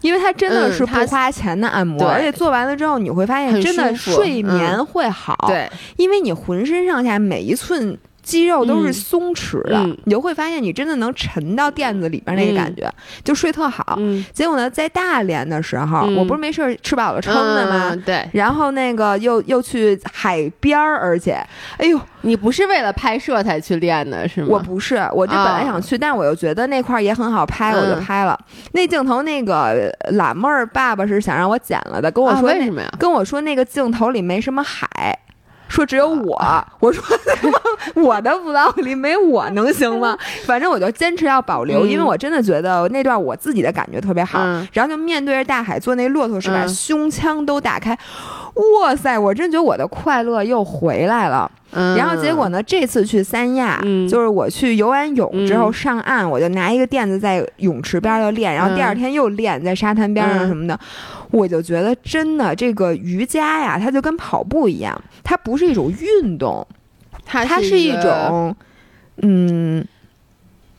[0.00, 7.96] 因为它真的是不花钱的按摩，而且做完了之后你会发现真的睡眠会好，对，因为你浑身上下每一寸。
[8.26, 13.96] 肌肉都是松弛的，你就会发现你真的能沉到垫子里边那个感觉，就睡特好。
[14.32, 17.96] 结果呢，在大连的时候，我不是没事吃饱了撑的吗？
[18.04, 18.28] 对。
[18.32, 21.34] 然后那个又又去海边儿，而且，
[21.78, 24.48] 哎呦，你不是为了拍摄才去练的是吗？
[24.50, 28.36] 我不是，我就本来想去，但我又觉得那块儿也很好拍，我就拍了。
[28.72, 32.92] 那镜头，那个懒妹儿爸爸是想让我剪了的，跟我说为什么呀？
[32.98, 35.16] 跟我说那个镜头里没什么海。
[35.68, 37.02] 说只有我，我说
[37.94, 40.16] 我的 vlog 里没我能行吗？
[40.46, 44.38] 反正我就坚持要保留，因为我真的觉得那段我自己的感觉特别好。
[44.72, 47.96] 然后就面对着大海做那骆驼式，把胸腔都打开，
[48.56, 49.18] 哇塞！
[49.18, 51.50] 我真觉得我的快乐又回来了。
[51.72, 52.62] 然后结果呢？
[52.62, 53.78] 这次去三亚，
[54.08, 60.78] 就是我去游完泳之后上岸，我就拿一个垫子在泳池边就练，然后第二天又练在沙滩边上什么的。
[61.32, 65.92] 我就觉得真的这个瑜伽呀，它就跟跑步一样，它不是一种
[66.22, 66.66] 运动，
[67.26, 68.56] 它它是一种，
[69.20, 69.86] 嗯，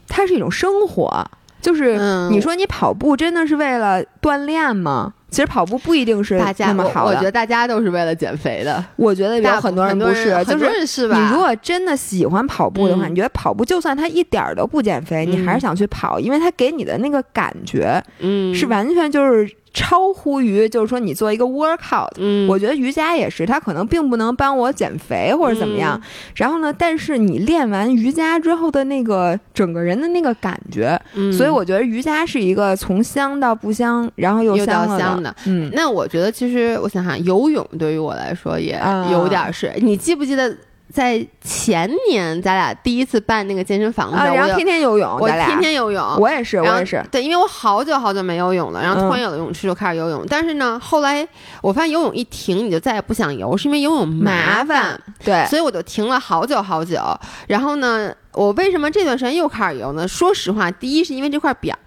[0.08, 1.30] 它是一种生活。
[1.62, 1.98] 就是
[2.32, 5.14] 你说你跑步真的是为了锻炼吗？
[5.30, 7.12] 其实跑步不一定是那么好的。
[7.12, 11.08] 我觉得大家都是为了减肥的，我觉得有很多人不是，就是？
[11.20, 22.10] 你如果真的喜欢跑步的话，嗯你觉得跑步就算它一点儿都不减肥，你还是想去跑，因为它给你的那个感觉嗯是完全就是超乎于，就是说你做一个 workout。
[22.18, 25.96] 嗯，我觉得瑜伽也是，它可能并不能帮我减肥或者怎么样。
[25.96, 26.02] 嗯
[26.34, 35.36] 然后呢，但是你练完瑜伽之后的那个整个人的那个感觉，嗯所以我觉得瑜伽是一个从香到不香，然后又又到香了香的。
[35.46, 39.72] 嗯，那我觉得其实我想想，游泳对于我来说也啊有点儿是。
[39.78, 40.56] 你记不记得
[40.92, 47.04] 在前年咱俩第一次办那个健身房的时啊，候，然后我天天游泳，我天天游泳，我也是，我也是。
[47.12, 50.26] 对，因为我好久好久没游泳了，然后突然嗯有了泳池就开始游泳。
[50.30, 51.28] 但是呢，后来
[51.62, 57.00] 我发现游泳一停你就再也不想游，是因为游泳麻烦，对，所以我就停了好久好久。
[57.48, 60.08] 然后呢，我为什么这段时间又开始游呢？
[60.08, 61.78] 说实话，第一是因为这块表，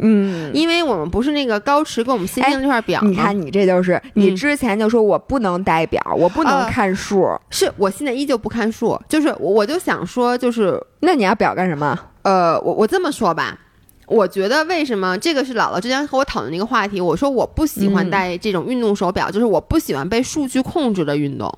[0.00, 3.08] 嗯，因为我们不是那个高驰给我们新订的这块表吗？
[3.08, 11.98] 你看你这就是，你嗯之前就说我不能戴表，我不能啊看数，是我现在依旧不看数，就是我我就想说，就是那你要表干什么？
[12.22, 13.58] 呃，我我这么说吧。
[14.06, 17.00] 我觉得为什么这个是姥姥之前和我讨论的一个话题？
[17.00, 21.48] 我说我不喜欢嗯戴这种运动手表，就是我不喜欢被数据控制的运动，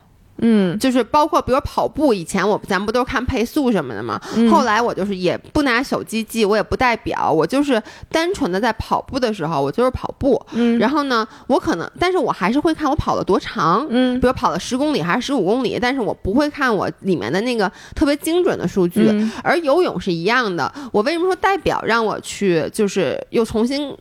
[0.44, 4.20] 嗯，就是包括比如跑步，以前我咱不都是看配速什么的吗？
[4.36, 7.80] 嗯后来我就是也不拿手机记，我也不戴表，我就是
[8.10, 10.40] 单纯的在跑步的时候，我就是跑步。
[10.52, 19.08] 嗯然后呢，我可能，但是我还是会看我跑了多长，嗯比如跑了十公里还是十五公里，但是我不会看我里面的那个特别精准的数据。
[19.10, 23.96] 嗯而游泳是一样的，我为什么说代表让我去，就是又重新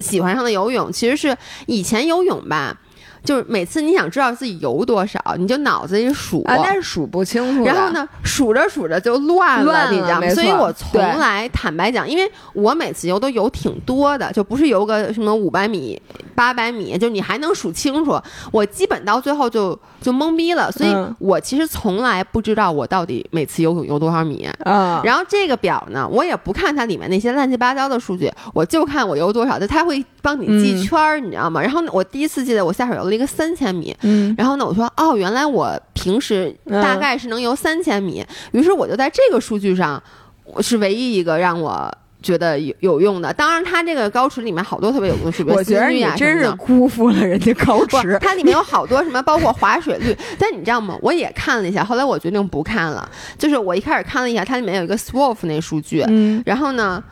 [0.00, 0.90] 喜欢上了游泳？
[0.90, 1.36] 其实是
[1.66, 2.76] 以前游泳吧，
[3.24, 6.42] 就是每次你想知道自己游多少，你就脑子里数。
[6.44, 7.64] 啊，但是数不清楚。
[7.64, 7.90] 然后？
[7.94, 10.28] 呢，数着数着就乱了，乱了你知道吗？
[10.30, 16.00] 所以我从来坦白讲，因为我每次游都游挺多的，就不是游个什么五百米、
[16.34, 18.20] 八百米，就你还能数清楚。
[18.50, 24.44] 我基本到最后就就懵逼了，所以嗯我其实从来不知道我到底每次游泳游多少米。
[24.64, 31.62] 啊，然后这个表呢，我也不看它里面那些乱七八糟的数据，我就看我游多少，就它会帮你记嗯圈儿，你知道吗？
[31.62, 40.02] 然后呢，我第一次记得我下水游了一个三千米，嗯然后呢，我说哦，原来我平时大概是能游三千米，于是我就在这个数据上，
[40.44, 41.92] 我是唯一一个让我。
[42.24, 48.18] 觉得有有用的，当然它这个高驰里面好多特别有用的数据，我觉得你真是辜负了人家高不驰，。
[48.18, 50.16] 它里面有好多什么，包括划水率。
[50.38, 50.96] 但你知道吗？
[51.02, 53.06] 我也看了一下，后来我决定不看了。
[53.36, 57.04] 就是我一开始看了一下，它里面有一个 SWOT 那数据，嗯然后呢，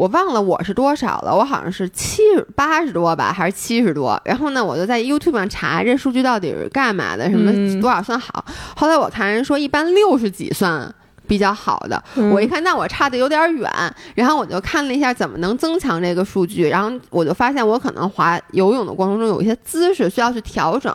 [0.00, 4.18] 我忘了我是多少了，我好像是七十八十多吧，还是七十多。
[4.24, 8.42] 然后呢，我就在 YouTube 上查这数据到底是干嘛的，什么嗯多少算好。
[8.74, 10.90] 后来我看人说一般六十几算。
[11.28, 13.70] 比较好的，嗯我一看，那我差的有点远，
[14.16, 20.92] 然后我就看了一下怎么能增强这个数据，然后我就发现我可能滑游泳的过程中有一些姿势需要去调整，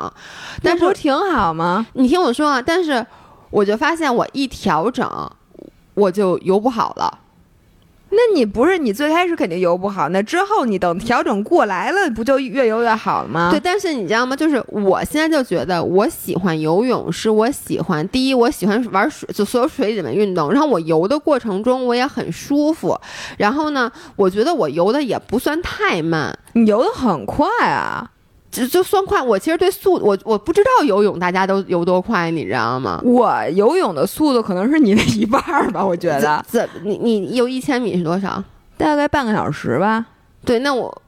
[0.61, 1.87] 但是那不是挺好吗？
[1.93, 3.05] 你听我说啊，但是
[3.49, 5.09] 我就发现我一调整，
[5.93, 7.19] 我就游不好了。
[8.16, 13.49] 那你不是你最开始肯定游不好，那之后你等调整过来了，不就越游越好了吗？
[13.51, 14.36] 对，，但是你知道吗？
[14.36, 20.51] 就是我现在就觉得，我喜欢游泳，是我喜欢第一，我喜欢玩水，就所有水里面运动。
[20.51, 22.97] 然后我游的过程中，我也很舒服。
[23.38, 28.11] 然后呢，我觉得我游的也不算太慢，你游的很快啊！
[28.55, 29.21] 就就算快。
[29.21, 33.01] 我其实对速，我我不知道游泳大家都游多快，你知道吗？
[33.03, 38.43] 我游泳的速度可能是你的一半儿吧，我觉得怎你你游一千米是多少？
[38.77, 40.05] 大概半个小时吧。
[40.43, 41.01] 对，那我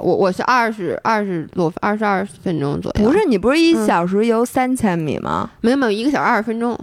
[0.00, 3.04] 我我是二十二十多二十二分钟左右。
[3.04, 5.50] 不是你不是一嗯小时游三千米吗？
[5.60, 6.78] 没有没有一个小时二十分钟。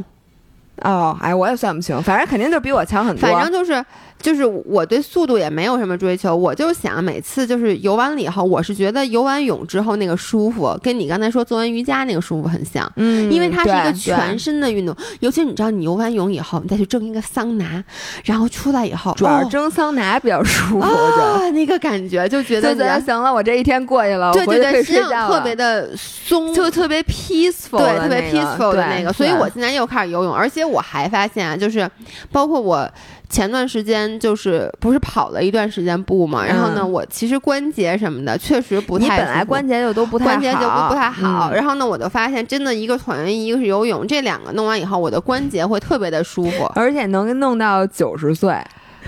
[0.81, 3.21] 哦，哎，我也算不清，反正肯定就比我强很多。
[3.21, 3.83] 反正就是
[4.21, 12.91] 就是我对速度也没有什么追求，我就想每次就是游完了以后，我是觉得游完泳之后那个舒服，跟你刚才说做完瑜伽那个舒服很像。
[12.95, 17.83] 嗯，因为它是一个全身的运动，尤其你知道，你游完泳以后，你再去蒸一个桑拿，
[18.23, 20.79] 然后出来以后，对主要蒸桑拿比较舒服。
[20.79, 31.87] 啊，那个感觉就觉得就觉得行了，我这一天过去了，对对对，我回去可以实际睡觉了上特别的松，就特别 peaceful，对，特别 peaceful 的那个，所以我现在又开始游泳，而且我还发现啊，就是
[32.31, 32.89] 包括我
[33.29, 41.55] 前段时间就是不是跑了一段时间步嘛，然后呢，嗯我其实关节什么的确实不太你本来关节就都不太关节就不太好，嗯。
[41.55, 46.71] 然后呢，我就发现真的一个椭圆仪，一个是游泳，这两个弄完以后，我的关节会特别的舒服。
[46.75, 48.55] 而且能弄到九十岁。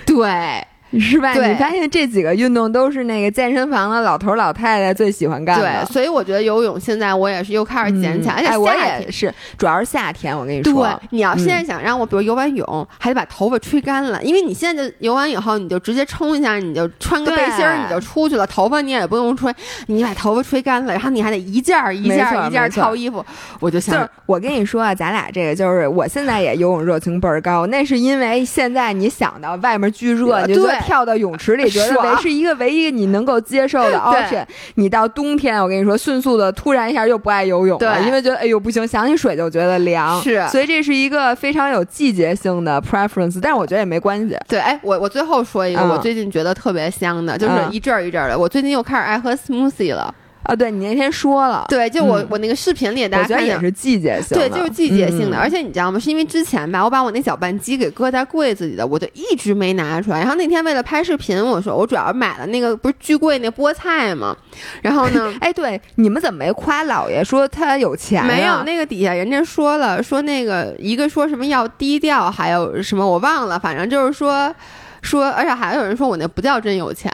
[0.05, 0.65] 对，
[0.99, 1.33] 是吧？
[1.33, 5.85] 对你发现这几个运动都是那个健身房的老头老太太最喜欢干的。
[5.85, 10.37] 对，所以我觉得游泳现在我也是又开始捡起来，而且哎，我也是，主要是夏天。
[10.37, 19.53] 我跟你对说，，你要现在想让我，比如游完泳，还得把头发吹干了，因为你现在就游完以后，你就直接冲一下，你就穿个背心儿你就出去了，头发你也不用吹，
[19.87, 23.25] 你把头发吹干了，然后你还得一件儿一件儿一件儿套衣服，
[23.59, 34.45] 我就想就是我跟你说啊，咱俩这个就是，我现在也游泳热情倍儿高，那是因为现在你想到外面巨热，就对跳到泳池里，觉得爽为是一个唯一你能够接受的 对 option。
[34.75, 40.21] 你到冬天，我跟你说，迅速的突然一下又不爱游泳了，因为觉得哎呦不行，想起水就觉得凉。
[40.21, 44.37] 是所以这是一个非常有季节性的 preference，但是我觉得也没关系。
[44.47, 48.37] 对，哎，我我最后说一个，嗯我最近觉得特别香的，就是嗯一阵儿一阵儿的。
[48.37, 50.13] 我最近又开始爱喝 smoothie 了。
[50.47, 55.99] 啊，对你那天说了，对，就我、嗯我那个视频里，大家也是季节性的，对，就是季节性的，嗯而且你知道吗？
[55.99, 60.19] 是因为之前吧，我把我那搅拌机给搁在柜子里的，我就一直没拿出来。
[60.19, 64.33] 然后那天为了拍视频，我说我主要买了那个不是巨贵那菠菜嘛，
[64.81, 68.25] 然后呢， 哎，对，你们怎么没夸姥爷说他有钱、啊？
[68.25, 74.55] 没有，那个底下人家说了，说那个一个说什么要低调，还有什么我忘了，反正就是说
[75.01, 77.11] 说，而且还有人说我那不叫真有钱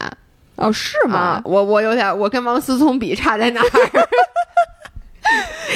[0.56, 3.66] 哦，是啊吗？，我我有点我跟王思聪比差在哪儿？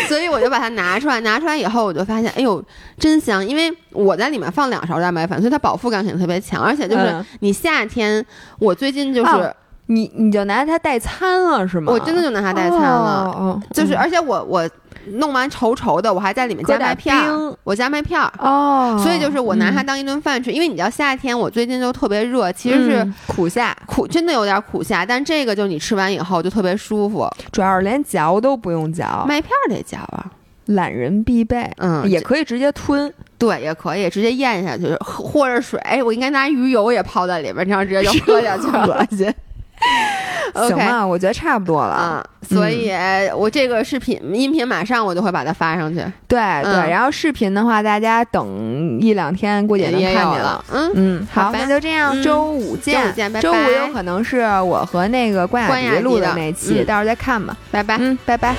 [0.08, 2.64] 所以我就把它拿出来，拿出来以后我就发现，哎呦，
[3.00, 3.46] 真香！
[3.46, 8.24] 因为我在里面放两勺蛋白粉，所以它饱腹感肯定特别强，而且就是嗯你夏天，
[8.60, 9.54] 我最近就是、哦
[9.90, 11.94] 你你就拿它代餐了是吗？
[11.94, 14.70] 我真的就拿它代餐了，哦哦就是嗯而且我我
[15.14, 17.16] 弄完稠稠的，我还在里面加麦片
[17.64, 18.32] 我加麦片儿。
[18.40, 27.30] 哦，所以就是我拿它嗯当一顿饭吃，因为你知道夏天我最近就特别热，其实是嗯苦夏，苦，真的有点苦夏，但这个就你吃完以后就特别舒服。
[27.52, 30.26] 主要是连嚼都不用嚼，麦片儿得嚼啊，
[30.66, 31.70] 懒人必备。
[31.78, 35.80] 嗯，也可以直接吞，对，也可以直接咽下去，喝或者水。
[35.82, 38.98] 哎，我应该拿鱼油也泡在里边，这样直接就喝下去了。
[39.12, 39.34] 恶心。
[40.68, 42.24] 行吧，我觉得差不多了。
[42.42, 42.92] 嗯、所以
[43.36, 50.64] 我这个视频音频马上我就会把它发上去，对嗯对，然后视频的话，大家等一两天估计也能看见了。。
[50.72, 53.04] 嗯，嗯，好，那就这样，嗯周五见。
[53.04, 57.56] 周五见拜周五有可能是我和那个关雅关雅迪迪录的的那期，嗯到时候再看吧。
[57.70, 57.98] 拜拜。
[58.00, 58.56] 嗯，拜拜。